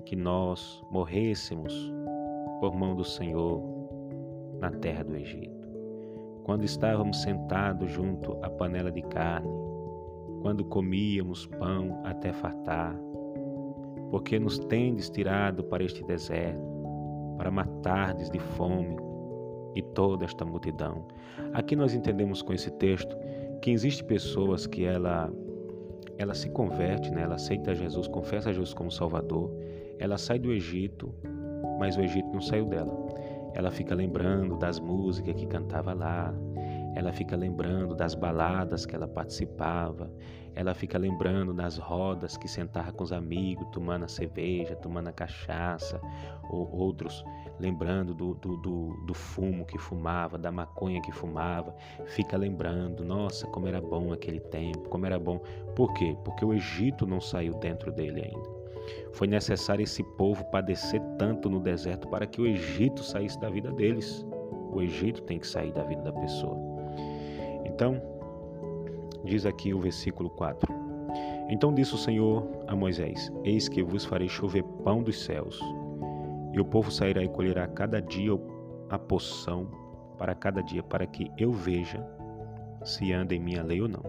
que 0.06 0.16
nós 0.16 0.84
morrêssemos 0.92 1.74
por 2.60 2.76
mão 2.76 2.96
do 2.96 3.04
Senhor 3.04 3.62
na 4.60 4.72
terra 4.72 5.04
do 5.04 5.16
Egito. 5.16 5.68
Quando 6.44 6.64
estávamos 6.64 7.22
sentados 7.22 7.92
junto 7.92 8.38
à 8.44 8.50
panela 8.50 8.92
de 8.92 9.02
carne, 9.02 9.50
quando 10.42 10.66
comíamos 10.66 11.46
pão 11.46 12.02
até 12.04 12.34
fartar, 12.34 12.96
porque 14.12 14.38
nos 14.38 14.60
tendes 14.60 15.10
tirado 15.10 15.64
para 15.64 15.84
este 15.84 16.04
deserto, 16.04 16.62
para 17.38 17.50
matardes 17.50 18.30
de 18.30 18.40
fome 18.40 18.96
e 19.76 19.82
toda 19.82 20.26
esta 20.26 20.46
multidão. 20.46 21.06
Aqui 21.54 21.76
nós 21.76 21.94
entendemos 21.94 22.42
com 22.42 22.54
esse 22.54 22.70
texto 22.72 23.18
que 23.62 23.72
existe 23.72 24.04
pessoas 24.04 24.68
que 24.68 24.86
ela 24.86 25.32
ela 26.18 26.36
se 26.36 26.50
converte, 26.50 27.10
né? 27.12 27.24
ela 27.24 27.36
aceita 27.36 27.74
Jesus, 27.74 28.08
confessa 28.08 28.54
Jesus 28.54 28.74
como 28.74 28.92
Salvador, 28.92 29.50
ela 30.04 30.18
sai 30.18 30.38
do 30.38 30.52
Egito, 30.52 31.16
mas 31.80 31.96
o 31.96 32.02
Egito 32.02 32.28
não 32.34 32.42
saiu 32.42 32.66
dela. 32.66 32.94
Ela 33.54 33.72
fica 33.72 33.96
lembrando 33.96 34.58
das 34.58 34.78
músicas 34.78 35.34
que 35.34 35.46
cantava 35.46 35.94
lá. 35.94 36.34
ela 36.94 37.14
fica 37.14 37.38
lembrando 37.38 37.96
das 37.96 38.14
baladas 38.14 38.86
que 38.86 38.94
ela 38.94 39.08
participava, 39.08 40.12
ela 40.54 40.76
fica 40.76 40.98
lembrando 40.98 41.54
das 41.54 41.78
rodas 41.78 42.38
que 42.38 42.48
sentava 42.48 42.92
com 42.92 43.04
os 43.04 43.14
amigos, 43.14 43.66
tomando 43.72 44.04
a 44.04 44.08
cerveja, 44.08 44.76
tomando 44.76 45.08
a 45.08 45.14
cachaça, 45.14 46.00
ou 46.50 46.70
outros 46.72 47.24
lembrando 47.58 48.14
do, 48.14 48.36
do, 48.36 48.58
do, 48.58 49.06
do, 49.08 49.14
fumo 49.14 49.66
que 49.66 49.78
fumava, 49.78 50.38
da 50.38 50.52
maconha 50.52 51.02
que 51.02 51.12
fumava, 51.12 51.74
fica 52.08 52.38
lembrando, 52.38 53.06
nossa, 53.06 53.48
como 53.48 53.68
era 53.68 53.82
bom 53.82 54.12
aquele 54.12 54.42
tempo, 54.42 54.90
como 54.90 55.06
era 55.06 55.18
bom. 55.18 55.40
Por 55.76 55.94
quê? 55.94 56.16
Porque 56.26 56.44
o 56.44 56.54
Egito 56.54 57.08
não 57.08 57.22
saiu 57.22 57.54
dentro 57.56 57.92
dele 57.92 58.22
ainda. 58.22 58.63
Foi 59.14 59.28
necessário 59.28 59.84
esse 59.84 60.04
povo 60.04 60.44
padecer 60.46 61.02
tanto 61.18 61.50
no 61.50 61.60
deserto 61.60 62.08
para 62.08 62.26
que 62.26 62.42
o 62.42 62.48
Egito 62.48 63.04
saísse 63.04 63.40
da 63.40 63.50
vida 63.50 63.72
deles. 63.72 64.26
O 64.74 64.82
Egito 64.82 65.22
tem 65.24 65.40
que 65.40 65.48
sair 65.48 65.72
da 65.72 65.84
vida 65.84 66.02
da 66.02 66.12
pessoa. 66.12 66.58
Então, 67.66 68.02
diz 69.24 69.46
aqui 69.46 69.74
o 69.74 69.80
versículo 69.80 70.30
4. 70.32 70.74
Então 71.50 71.74
disse 71.74 71.94
o 71.94 71.98
Senhor 71.98 72.48
a 72.68 72.76
Moisés: 72.76 73.32
Eis 73.44 73.68
que 73.70 73.84
vos 73.84 74.06
farei 74.06 74.28
chover 74.28 74.64
pão 74.84 75.04
dos 75.04 75.24
céus, 75.24 75.60
e 76.52 76.60
o 76.60 76.66
povo 76.66 76.92
sairá 76.92 77.24
e 77.24 77.28
colherá 77.28 77.68
cada 77.68 78.02
dia 78.02 78.32
a 78.90 78.98
poção 78.98 79.68
para 80.18 80.34
cada 80.34 80.62
dia, 80.62 80.82
para 80.82 81.06
que 81.06 81.32
eu 81.38 81.52
veja 81.52 82.06
se 82.84 83.12
anda 83.14 83.34
em 83.34 83.40
minha 83.40 83.64
lei 83.64 83.82
ou 83.82 83.88
não. 83.88 84.04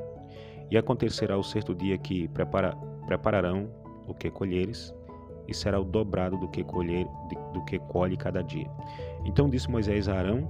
E 0.71 0.77
acontecerá 0.77 1.37
o 1.37 1.43
certo 1.43 1.75
dia 1.75 1.99
que 1.99 2.29
prepara, 2.29 2.77
prepararão 3.07 3.69
o 4.07 4.15
que 4.15 4.31
colheres, 4.31 4.95
e 5.47 5.55
será 5.55 5.79
o 5.79 5.85
dobrado 5.85 6.37
do 6.39 6.49
que 6.49 6.65
colher 6.65 7.07
do 7.53 7.63
que 7.65 7.79
colhe 7.79 8.17
cada 8.17 8.43
dia. 8.43 8.71
Então 9.25 9.49
disse 9.49 9.71
Moisés 9.71 10.09
a 10.09 10.15
Arão 10.15 10.49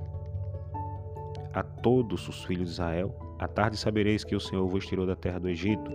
a 1.53 1.63
todos 1.63 2.29
os 2.29 2.45
filhos 2.45 2.67
de 2.67 2.73
Israel: 2.75 3.15
À 3.39 3.49
tarde 3.49 3.77
sabereis 3.77 4.25
que 4.25 4.37
o 4.37 4.41
Senhor 4.41 4.67
vos 4.67 4.87
tirou 4.87 5.07
da 5.07 5.17
terra 5.17 5.41
do 5.41 5.49
Egito, 5.49 5.91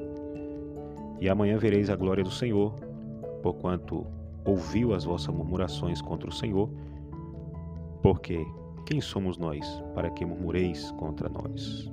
e 1.19 1.29
amanhã 1.29 1.57
vereis 1.57 1.89
a 1.89 1.95
glória 1.95 2.23
do 2.23 2.31
Senhor, 2.31 2.73
porquanto 3.41 4.05
ouviu 4.45 4.93
as 4.93 5.03
vossas 5.03 5.33
murmurações 5.33 6.01
contra 6.01 6.29
o 6.29 6.33
Senhor, 6.33 6.69
porque 8.01 8.45
quem 8.85 9.01
somos 9.01 9.37
nós 9.37 9.83
para 9.93 10.09
que 10.09 10.25
murmureis 10.25 10.91
contra 10.91 11.29
nós? 11.29 11.91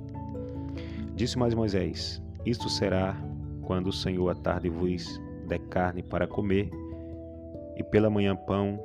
Disse 1.15 1.37
mais 1.37 1.53
Moisés: 1.53 2.21
Isto 2.45 2.69
será 2.69 3.15
quando 3.63 3.87
o 3.87 3.93
Senhor 3.93 4.29
à 4.29 4.35
tarde 4.35 4.69
vos 4.69 5.19
der 5.47 5.59
carne 5.69 6.03
para 6.03 6.27
comer, 6.27 6.69
e 7.75 7.83
pela 7.83 8.09
manhã 8.09 8.35
pão 8.35 8.83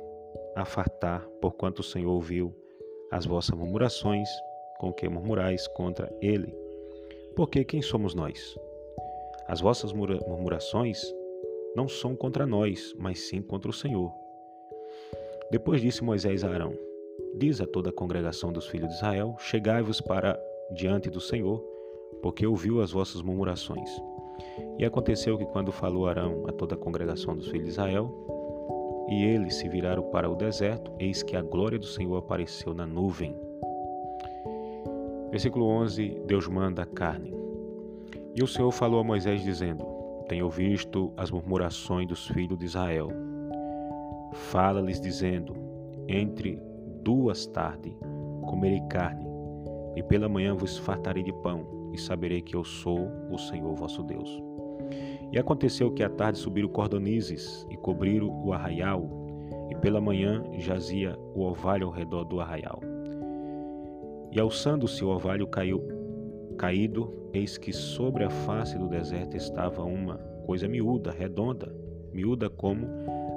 a 0.55 0.65
fartar, 0.65 1.27
porquanto 1.41 1.79
o 1.79 1.83
Senhor 1.83 2.11
ouviu 2.11 2.55
as 3.11 3.25
vossas 3.25 3.57
murmurações, 3.57 4.29
com 4.79 4.91
que 4.91 5.07
murmurais 5.07 5.67
contra 5.67 6.11
ele. 6.21 6.55
Porque 7.35 7.63
quem 7.63 7.81
somos 7.81 8.13
nós? 8.13 8.57
As 9.47 9.61
vossas 9.61 9.91
murmurações 9.91 11.01
não 11.75 11.87
são 11.87 12.15
contra 12.15 12.45
nós, 12.45 12.93
mas 12.97 13.19
sim 13.19 13.41
contra 13.41 13.69
o 13.69 13.73
Senhor. 13.73 14.11
Depois 15.51 15.81
disse 15.81 16.03
Moisés 16.03 16.43
a 16.43 16.49
Arão: 16.49 16.73
Diz 17.35 17.59
a 17.61 17.67
toda 17.67 17.89
a 17.89 17.93
congregação 17.93 18.51
dos 18.51 18.67
filhos 18.67 18.89
de 18.89 18.95
Israel: 18.95 19.35
Chegai-vos 19.39 19.99
para 20.01 20.39
diante 20.71 21.09
do 21.09 21.19
Senhor, 21.19 21.59
porque 22.21 22.45
ouviu 22.45 22.81
as 22.81 22.91
vossas 22.91 23.21
murmurações. 23.21 23.89
E 24.77 24.85
aconteceu 24.85 25.37
que, 25.37 25.45
quando 25.45 25.71
falou 25.71 26.07
Arão 26.07 26.43
a 26.47 26.51
toda 26.51 26.75
a 26.75 26.77
congregação 26.77 27.35
dos 27.35 27.47
filhos 27.47 27.65
de 27.65 27.71
Israel, 27.71 28.11
e 29.09 29.23
eles 29.23 29.55
se 29.55 29.67
viraram 29.67 30.03
para 30.03 30.29
o 30.29 30.35
deserto, 30.35 30.91
eis 30.99 31.21
que 31.21 31.35
a 31.35 31.41
glória 31.41 31.77
do 31.77 31.85
Senhor 31.85 32.17
apareceu 32.17 32.73
na 32.73 32.85
nuvem. 32.85 33.35
Versículo 35.29 35.65
11: 35.65 36.21
Deus 36.25 36.47
manda 36.47 36.83
a 36.83 36.85
carne. 36.85 37.33
E 38.35 38.41
o 38.41 38.47
Senhor 38.47 38.71
falou 38.71 38.99
a 38.99 39.03
Moisés, 39.03 39.43
dizendo: 39.43 39.85
Tenho 40.27 40.49
visto 40.49 41.11
as 41.17 41.29
murmurações 41.29 42.07
dos 42.07 42.27
filhos 42.27 42.57
de 42.57 42.65
Israel. 42.65 43.09
Fala-lhes, 44.33 44.99
dizendo: 44.99 45.53
Entre 46.07 46.59
duas 47.03 47.45
tardes 47.45 47.93
comerei 48.45 48.81
carne, 48.89 49.25
e 49.95 50.03
pela 50.03 50.29
manhã 50.29 50.55
vos 50.55 50.77
fartarei 50.77 51.23
de 51.23 51.33
pão 51.33 51.82
e 51.93 51.97
saberei 51.97 52.41
que 52.41 52.55
eu 52.55 52.63
sou 52.63 53.09
o 53.29 53.37
Senhor 53.37 53.73
vosso 53.75 54.03
Deus. 54.03 54.41
E 55.31 55.39
aconteceu 55.39 55.91
que 55.91 56.03
à 56.03 56.09
tarde 56.09 56.37
subiram 56.37 56.69
cordonizes 56.69 57.65
e 57.69 57.77
cobriram 57.77 58.29
o 58.43 58.53
arraial, 58.53 59.09
e 59.69 59.75
pela 59.75 60.01
manhã 60.01 60.43
jazia 60.57 61.17
o 61.33 61.41
orvalho 61.41 61.87
ao 61.87 61.93
redor 61.93 62.23
do 62.25 62.39
arraial. 62.39 62.81
E 64.31 64.39
alçando-se 64.39 65.03
o 65.03 65.09
orvalho 65.09 65.47
caiu, 65.47 65.81
caído, 66.57 67.29
eis 67.33 67.57
que 67.57 67.73
sobre 67.73 68.23
a 68.23 68.29
face 68.29 68.77
do 68.77 68.87
deserto 68.87 69.35
estava 69.35 69.83
uma 69.83 70.17
coisa 70.45 70.67
miúda, 70.67 71.11
redonda, 71.11 71.75
miúda 72.11 72.49
como 72.49 72.87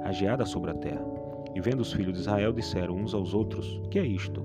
a 0.03 0.11
geada 0.11 0.45
sobre 0.45 0.71
a 0.71 0.73
terra. 0.75 1.05
E 1.55 1.61
vendo 1.61 1.81
os 1.81 1.91
filhos 1.91 2.13
de 2.13 2.19
Israel, 2.19 2.53
disseram 2.53 2.95
uns 2.95 3.13
aos 3.13 3.33
outros: 3.33 3.81
Que 3.89 3.99
é 3.99 4.05
isto? 4.05 4.43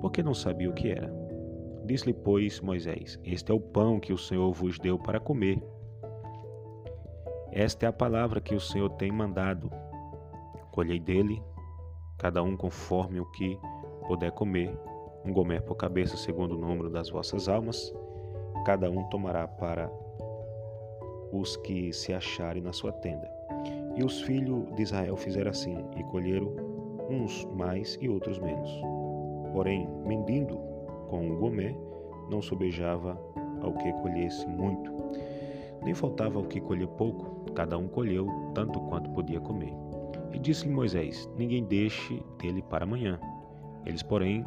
Porque 0.00 0.22
não 0.22 0.34
sabia 0.34 0.70
o 0.70 0.72
que 0.72 0.88
era. 0.88 1.25
Disse-lhe, 1.86 2.12
pois, 2.12 2.60
Moisés: 2.60 3.16
Este 3.24 3.52
é 3.52 3.54
o 3.54 3.60
pão 3.60 4.00
que 4.00 4.12
o 4.12 4.18
Senhor 4.18 4.52
vos 4.52 4.76
deu 4.76 4.98
para 4.98 5.20
comer. 5.20 5.62
Esta 7.52 7.86
é 7.86 7.88
a 7.88 7.92
palavra 7.92 8.40
que 8.40 8.56
o 8.56 8.60
Senhor 8.60 8.90
tem 8.90 9.12
mandado. 9.12 9.70
Colhei 10.72 10.98
dele, 10.98 11.40
cada 12.18 12.42
um 12.42 12.56
conforme 12.56 13.20
o 13.20 13.30
que 13.30 13.56
puder 14.08 14.32
comer, 14.32 14.76
um 15.24 15.32
gomer 15.32 15.62
por 15.62 15.76
cabeça, 15.76 16.16
segundo 16.16 16.56
o 16.56 16.60
número 16.60 16.90
das 16.90 17.08
vossas 17.08 17.48
almas. 17.48 17.94
Cada 18.64 18.90
um 18.90 19.04
tomará 19.04 19.46
para 19.46 19.88
os 21.32 21.56
que 21.58 21.92
se 21.92 22.12
acharem 22.12 22.62
na 22.62 22.72
sua 22.72 22.90
tenda. 22.90 23.30
E 23.94 24.02
os 24.02 24.22
filhos 24.22 24.74
de 24.74 24.82
Israel 24.82 25.16
fizeram 25.16 25.52
assim, 25.52 25.76
e 25.96 26.02
colheram 26.02 26.52
uns 27.08 27.44
mais 27.54 27.96
e 28.00 28.08
outros 28.08 28.40
menos. 28.40 28.70
Porém, 29.52 29.88
mendindo 30.04 30.75
com 31.08 31.30
o 31.30 31.36
gomé, 31.36 31.76
não 32.30 32.42
sobejava 32.42 33.18
ao 33.62 33.72
que 33.72 33.92
colhesse 33.94 34.46
muito, 34.46 34.92
nem 35.82 35.94
faltava 35.94 36.38
ao 36.38 36.44
que 36.44 36.60
colher 36.60 36.88
pouco, 36.88 37.50
cada 37.52 37.78
um 37.78 37.88
colheu 37.88 38.26
tanto 38.54 38.80
quanto 38.80 39.10
podia 39.10 39.40
comer. 39.40 39.72
E 40.32 40.38
disse-lhe 40.38 40.72
Moisés: 40.72 41.30
Ninguém 41.36 41.64
deixe 41.64 42.22
dele 42.38 42.62
para 42.62 42.84
amanhã. 42.84 43.18
Eles, 43.84 44.02
porém, 44.02 44.44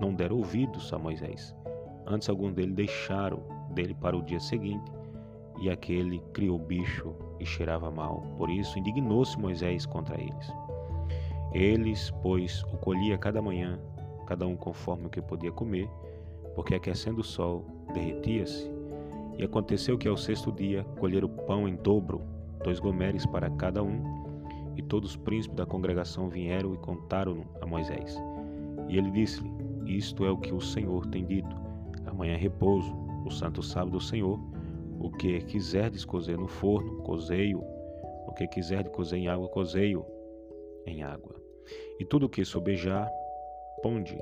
não 0.00 0.14
deram 0.14 0.38
ouvidos 0.38 0.92
a 0.92 0.98
Moisés. 0.98 1.54
Antes, 2.06 2.28
alguns 2.28 2.54
deles 2.54 2.74
deixaram 2.74 3.42
dele 3.70 3.94
para 3.94 4.16
o 4.16 4.22
dia 4.22 4.40
seguinte, 4.40 4.90
e 5.60 5.68
aquele 5.70 6.20
criou 6.32 6.58
bicho 6.58 7.14
e 7.38 7.46
cheirava 7.46 7.90
mal. 7.90 8.22
Por 8.36 8.48
isso, 8.50 8.78
indignou-se 8.78 9.38
Moisés 9.38 9.86
contra 9.86 10.20
eles. 10.20 10.52
Eles, 11.52 12.10
pois, 12.22 12.62
o 12.72 12.76
colhia 12.78 13.18
cada 13.18 13.42
manhã 13.42 13.78
cada 14.30 14.46
um 14.46 14.54
conforme 14.54 15.06
o 15.06 15.10
que 15.10 15.20
podia 15.20 15.50
comer, 15.50 15.90
porque 16.54 16.76
aquecendo 16.76 17.20
o 17.20 17.24
sol, 17.24 17.64
derretia-se. 17.92 18.70
E 19.36 19.42
aconteceu 19.42 19.98
que 19.98 20.06
ao 20.06 20.16
sexto 20.16 20.52
dia 20.52 20.84
colheram 21.00 21.28
pão 21.28 21.66
em 21.66 21.74
dobro, 21.74 22.22
dois 22.62 22.78
gomeres 22.78 23.26
para 23.26 23.50
cada 23.50 23.82
um, 23.82 24.00
e 24.76 24.82
todos 24.82 25.10
os 25.10 25.16
príncipes 25.16 25.56
da 25.56 25.66
congregação 25.66 26.28
vieram 26.28 26.72
e 26.72 26.78
contaram 26.78 27.44
a 27.60 27.66
Moisés. 27.66 28.16
E 28.88 28.96
ele 28.96 29.10
disse-lhe: 29.10 29.50
Isto 29.84 30.24
é 30.24 30.30
o 30.30 30.38
que 30.38 30.54
o 30.54 30.60
Senhor 30.60 31.04
tem 31.06 31.24
dito. 31.26 31.56
Amanhã 32.06 32.34
é 32.34 32.38
repouso, 32.38 32.94
o 33.26 33.30
santo 33.32 33.64
sábado 33.64 33.98
do 33.98 34.00
Senhor. 34.00 34.38
O 35.00 35.10
que 35.10 35.40
quiserdes 35.40 36.04
cozer 36.04 36.38
no 36.38 36.46
forno, 36.46 37.02
cozei-o. 37.02 37.64
O 38.28 38.32
que 38.32 38.46
quiserdes 38.46 38.92
cozer 38.92 39.16
em 39.16 39.28
água, 39.28 39.48
cozei-o 39.48 40.06
em 40.86 41.02
água. 41.02 41.34
E 41.98 42.04
tudo 42.04 42.26
o 42.26 42.28
que 42.28 42.44
sobejar, 42.44 43.10
ponde 43.82 44.18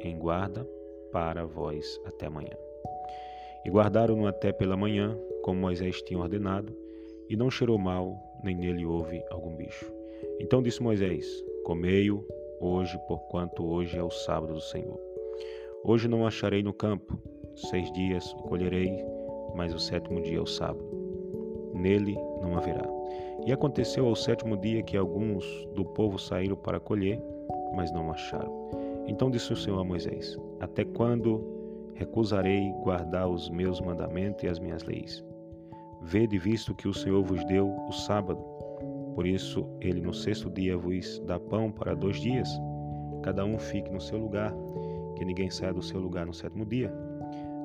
em 0.00 0.18
guarda 0.18 0.66
para 1.12 1.44
vós 1.44 2.00
até 2.04 2.26
amanhã. 2.26 2.56
E 3.64 3.70
guardaram-no 3.70 4.26
até 4.26 4.52
pela 4.52 4.76
manhã, 4.76 5.18
como 5.42 5.60
Moisés 5.60 6.02
tinha 6.02 6.20
ordenado, 6.20 6.76
e 7.28 7.36
não 7.36 7.50
cheirou 7.50 7.78
mal, 7.78 8.16
nem 8.44 8.54
nele 8.54 8.84
houve 8.84 9.24
algum 9.30 9.56
bicho. 9.56 9.92
Então 10.38 10.62
disse 10.62 10.82
Moisés: 10.82 11.26
Comei-o 11.64 12.24
hoje, 12.60 12.98
porquanto 13.08 13.66
hoje 13.66 13.98
é 13.98 14.02
o 14.02 14.10
sábado 14.10 14.54
do 14.54 14.60
Senhor. 14.60 15.00
Hoje 15.84 16.08
não 16.08 16.26
acharei 16.26 16.62
no 16.62 16.72
campo, 16.72 17.18
seis 17.54 17.90
dias 17.92 18.32
o 18.34 18.42
colherei, 18.42 19.04
mas 19.54 19.74
o 19.74 19.78
sétimo 19.78 20.20
dia 20.22 20.38
é 20.38 20.40
o 20.40 20.46
sábado. 20.46 20.84
Nele 21.74 22.14
não 22.40 22.56
haverá. 22.56 22.86
E 23.46 23.52
aconteceu 23.52 24.06
ao 24.06 24.16
sétimo 24.16 24.56
dia 24.56 24.82
que 24.82 24.96
alguns 24.96 25.44
do 25.74 25.84
povo 25.84 26.18
saíram 26.18 26.56
para 26.56 26.80
colher, 26.80 27.20
mas 27.74 27.92
não 27.92 28.10
acharam. 28.10 28.52
Então 29.06 29.30
disse 29.30 29.52
o 29.52 29.56
Senhor 29.56 29.80
a 29.80 29.84
Moisés: 29.84 30.38
Até 30.60 30.84
quando 30.84 31.44
recusarei 31.94 32.72
guardar 32.82 33.28
os 33.28 33.48
meus 33.50 33.80
mandamentos 33.80 34.44
e 34.44 34.48
as 34.48 34.58
minhas 34.58 34.82
leis? 34.84 35.24
Vede, 36.02 36.38
visto 36.38 36.74
que 36.74 36.88
o 36.88 36.94
Senhor 36.94 37.22
vos 37.22 37.44
deu 37.44 37.68
o 37.88 37.92
sábado, 37.92 38.38
por 39.14 39.26
isso 39.26 39.66
ele 39.80 40.00
no 40.00 40.12
sexto 40.12 40.50
dia 40.50 40.76
vos 40.76 41.18
dá 41.26 41.40
pão 41.40 41.70
para 41.70 41.94
dois 41.94 42.20
dias, 42.20 42.48
cada 43.22 43.44
um 43.44 43.58
fique 43.58 43.90
no 43.90 44.00
seu 44.00 44.18
lugar. 44.18 44.54
que 45.16 45.24
ninguém 45.24 45.50
saia 45.50 45.72
do 45.72 45.82
seu 45.82 45.98
lugar 45.98 46.26
no 46.26 46.34
sétimo 46.34 46.66
dia. 46.66 46.92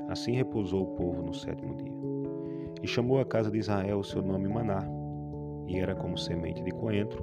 Assim 0.07 0.31
repousou 0.31 0.83
o 0.83 0.95
povo 0.95 1.21
no 1.21 1.33
sétimo 1.33 1.75
dia. 1.75 1.91
E 2.81 2.87
chamou 2.87 3.19
a 3.19 3.25
casa 3.25 3.51
de 3.51 3.59
Israel 3.59 3.99
o 3.99 4.03
seu 4.05 4.21
nome 4.21 4.47
Maná, 4.47 4.87
e 5.67 5.77
era 5.77 5.93
como 5.93 6.17
semente 6.17 6.63
de 6.63 6.71
coentro, 6.71 7.21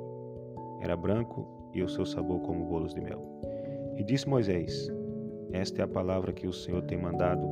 era 0.81 0.95
branco 0.95 1.58
e 1.75 1.83
o 1.83 1.89
seu 1.89 2.05
sabor 2.07 2.41
como 2.41 2.67
bolos 2.67 2.95
de 2.95 3.01
mel. 3.01 3.23
E 3.97 4.05
disse 4.05 4.29
Moisés: 4.29 4.91
Esta 5.53 5.83
é 5.83 5.85
a 5.85 5.89
palavra 5.89 6.33
que 6.33 6.47
o 6.47 6.53
Senhor 6.53 6.83
tem 6.83 6.99
mandado. 6.99 7.47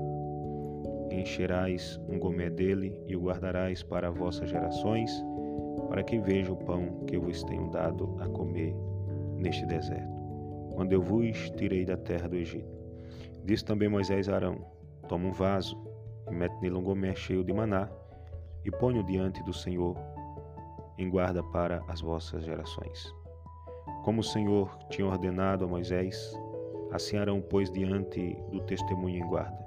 Encherás 1.10 2.00
um 2.08 2.18
gomé 2.18 2.50
dele 2.50 3.00
e 3.06 3.16
o 3.16 3.22
guardarás 3.22 3.82
para 3.82 4.10
vossas 4.10 4.50
gerações, 4.50 5.10
para 5.88 6.02
que 6.02 6.18
veja 6.18 6.52
o 6.52 6.56
pão 6.56 7.04
que 7.06 7.16
eu 7.16 7.22
vos 7.22 7.42
tenho 7.44 7.70
dado 7.70 8.16
a 8.20 8.28
comer 8.28 8.74
neste 9.36 9.64
deserto, 9.66 10.14
quando 10.74 10.92
eu 10.92 11.00
vos 11.00 11.50
tirei 11.50 11.84
da 11.84 11.96
terra 11.96 12.28
do 12.28 12.36
Egito. 12.36 12.76
Disse 13.44 13.64
também 13.64 13.88
Moisés 13.88 14.28
a 14.28 14.36
Arão: 14.36 14.64
Toma 15.08 15.28
um 15.28 15.32
vaso 15.32 15.76
e 16.30 16.34
mete 16.34 16.60
nele 16.60 16.76
um 16.76 16.82
gomé 16.82 17.14
cheio 17.14 17.44
de 17.44 17.52
maná 17.52 17.88
e 18.64 18.70
põe-o 18.70 19.04
diante 19.04 19.42
do 19.44 19.52
Senhor 19.52 19.96
em 20.98 21.08
guarda 21.08 21.42
para 21.42 21.82
as 21.88 22.00
vossas 22.00 22.44
gerações. 22.44 23.14
Como 24.06 24.20
o 24.20 24.24
Senhor 24.24 24.78
tinha 24.88 25.04
ordenado 25.04 25.64
a 25.64 25.66
Moisés, 25.68 26.32
assim 26.92 27.16
Arão 27.16 27.40
pôs 27.40 27.68
diante 27.72 28.40
do 28.52 28.60
testemunho 28.60 29.18
em 29.18 29.28
guarda. 29.28 29.58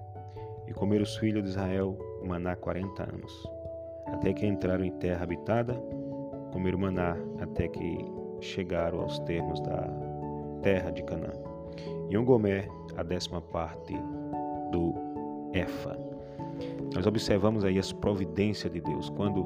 E 0.66 0.72
comeram 0.72 1.04
os 1.04 1.18
filhos 1.18 1.44
de 1.44 1.50
Israel 1.50 1.98
maná 2.26 2.56
quarenta 2.56 3.04
anos, 3.04 3.52
até 4.08 4.32
que 4.32 4.48
entraram 4.48 4.86
em 4.86 4.92
terra 4.92 5.24
habitada, 5.24 5.74
comeram 6.54 6.80
maná 6.80 7.18
até 7.42 7.68
que 7.68 7.98
chegaram 8.40 9.02
aos 9.02 9.20
termos 9.20 9.60
da 9.60 9.90
terra 10.62 10.90
de 10.90 11.04
Canaã. 11.04 11.34
E 12.10 12.18
um 12.18 12.24
gomé, 12.24 12.66
a 12.96 13.04
décima 13.04 13.42
parte 13.42 13.94
do 14.72 14.94
Efa. 15.54 16.00
Nós 16.96 17.06
observamos 17.06 17.66
aí 17.66 17.78
as 17.78 17.92
providências 17.92 18.72
de 18.72 18.80
Deus. 18.80 19.10
Quando 19.10 19.46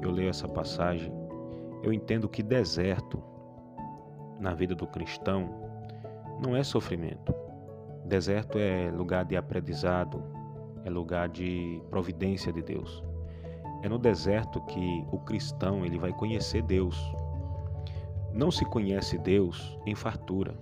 eu 0.00 0.12
leio 0.12 0.30
essa 0.30 0.46
passagem, 0.46 1.12
eu 1.82 1.92
entendo 1.92 2.28
que 2.28 2.40
deserto 2.40 3.20
na 4.38 4.54
vida 4.54 4.74
do 4.74 4.86
cristão 4.86 5.48
não 6.40 6.54
é 6.56 6.62
sofrimento. 6.62 7.34
Deserto 8.04 8.58
é 8.58 8.90
lugar 8.90 9.24
de 9.24 9.36
aprendizado, 9.36 10.22
é 10.84 10.90
lugar 10.90 11.28
de 11.28 11.80
providência 11.90 12.52
de 12.52 12.62
Deus. 12.62 13.02
É 13.82 13.88
no 13.88 13.98
deserto 13.98 14.60
que 14.62 15.04
o 15.12 15.18
cristão 15.18 15.84
ele 15.84 15.98
vai 15.98 16.12
conhecer 16.12 16.62
Deus. 16.62 16.96
Não 18.32 18.50
se 18.50 18.64
conhece 18.64 19.18
Deus 19.18 19.78
em 19.86 19.94
fartura. 19.94 20.54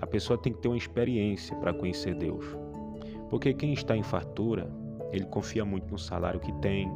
A 0.00 0.06
pessoa 0.06 0.38
tem 0.38 0.52
que 0.52 0.60
ter 0.60 0.68
uma 0.68 0.76
experiência 0.76 1.56
para 1.56 1.74
conhecer 1.74 2.14
Deus. 2.14 2.44
Porque 3.28 3.52
quem 3.52 3.72
está 3.72 3.96
em 3.96 4.02
fartura, 4.02 4.70
ele 5.12 5.26
confia 5.26 5.64
muito 5.64 5.90
no 5.90 5.98
salário 5.98 6.40
que 6.40 6.52
tem, 6.54 6.90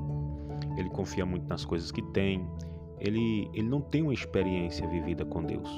ele 0.76 0.88
confia 0.88 1.26
muito 1.26 1.46
nas 1.48 1.64
coisas 1.64 1.90
que 1.90 2.02
tem, 2.12 2.48
ele, 3.05 3.51
ele 3.53 3.69
não 3.69 3.81
tem 3.81 4.03
uma 4.03 4.15
experiência 4.15 4.87
vivida 4.87 5.25
com 5.25 5.43
Deus. 5.43 5.69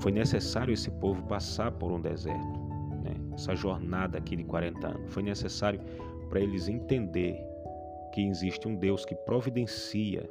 Foi 0.00 0.12
necessário 0.12 0.72
esse 0.72 0.90
povo 0.92 1.24
passar 1.24 1.72
por 1.72 1.90
um 1.90 2.00
deserto, 2.00 2.58
né? 3.02 3.16
essa 3.34 3.56
jornada 3.56 4.16
aqui 4.16 4.36
de 4.36 4.44
40 4.44 4.86
anos. 4.86 5.12
Foi 5.12 5.24
necessário 5.24 5.80
para 6.28 6.40
eles 6.40 6.68
entender 6.68 7.36
que 8.14 8.22
existe 8.22 8.68
um 8.68 8.76
Deus 8.76 9.04
que 9.04 9.14
providencia, 9.16 10.30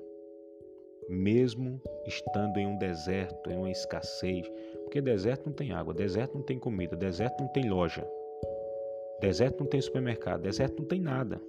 mesmo 1.10 1.82
estando 2.06 2.58
em 2.58 2.65
um 2.65 2.77
deserto, 2.77 3.51
em 3.51 3.58
uma 3.58 3.69
escassez. 3.69 4.49
Porque 4.84 5.01
deserto 5.01 5.47
não 5.47 5.53
tem 5.53 5.73
água, 5.73 5.93
deserto 5.93 6.36
não 6.36 6.43
tem 6.43 6.58
comida, 6.58 6.95
deserto 6.95 7.41
não 7.41 7.49
tem 7.49 7.69
loja, 7.69 8.08
deserto 9.19 9.60
não 9.60 9.67
tem 9.67 9.82
supermercado, 9.82 10.43
deserto 10.43 10.80
não 10.80 10.88
tem 10.88 11.01
nada. 11.01 11.41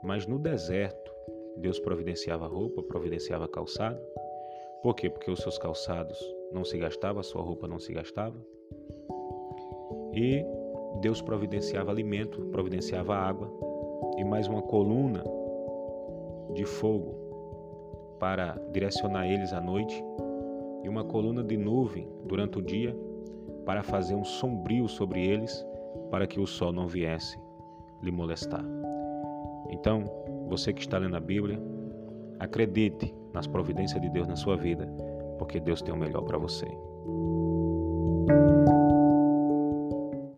Mas 0.00 0.28
no 0.28 0.38
deserto, 0.38 1.17
Deus 1.58 1.78
providenciava 1.78 2.46
roupa, 2.46 2.82
providenciava 2.82 3.48
calçado. 3.48 4.00
Por 4.82 4.94
quê? 4.94 5.10
Porque 5.10 5.30
os 5.30 5.40
seus 5.40 5.58
calçados 5.58 6.18
não 6.52 6.64
se 6.64 6.78
gastavam, 6.78 7.20
a 7.20 7.24
sua 7.24 7.42
roupa 7.42 7.66
não 7.66 7.78
se 7.78 7.92
gastava. 7.92 8.36
E 10.12 10.44
Deus 11.00 11.20
providenciava 11.20 11.90
alimento, 11.90 12.46
providenciava 12.46 13.14
água 13.14 13.52
e 14.16 14.24
mais 14.24 14.48
uma 14.48 14.62
coluna 14.62 15.22
de 16.54 16.64
fogo 16.64 17.14
para 18.18 18.58
direcionar 18.72 19.28
eles 19.28 19.52
à 19.52 19.60
noite 19.60 20.02
e 20.82 20.88
uma 20.88 21.04
coluna 21.04 21.42
de 21.42 21.56
nuvem 21.56 22.08
durante 22.24 22.58
o 22.58 22.62
dia 22.62 22.96
para 23.64 23.82
fazer 23.82 24.14
um 24.14 24.24
sombrio 24.24 24.88
sobre 24.88 25.24
eles 25.24 25.64
para 26.10 26.26
que 26.26 26.40
o 26.40 26.46
sol 26.46 26.72
não 26.72 26.88
viesse 26.88 27.38
lhe 28.02 28.10
molestar. 28.10 28.64
Então, 29.70 30.04
você 30.48 30.72
que 30.72 30.80
está 30.80 30.98
lendo 30.98 31.16
a 31.16 31.20
Bíblia, 31.20 31.60
acredite 32.40 33.14
nas 33.32 33.46
providências 33.46 34.00
de 34.00 34.08
Deus 34.08 34.26
na 34.26 34.36
sua 34.36 34.56
vida, 34.56 34.86
porque 35.38 35.60
Deus 35.60 35.82
tem 35.82 35.94
o 35.94 35.96
melhor 35.96 36.22
para 36.22 36.38
você. 36.38 36.66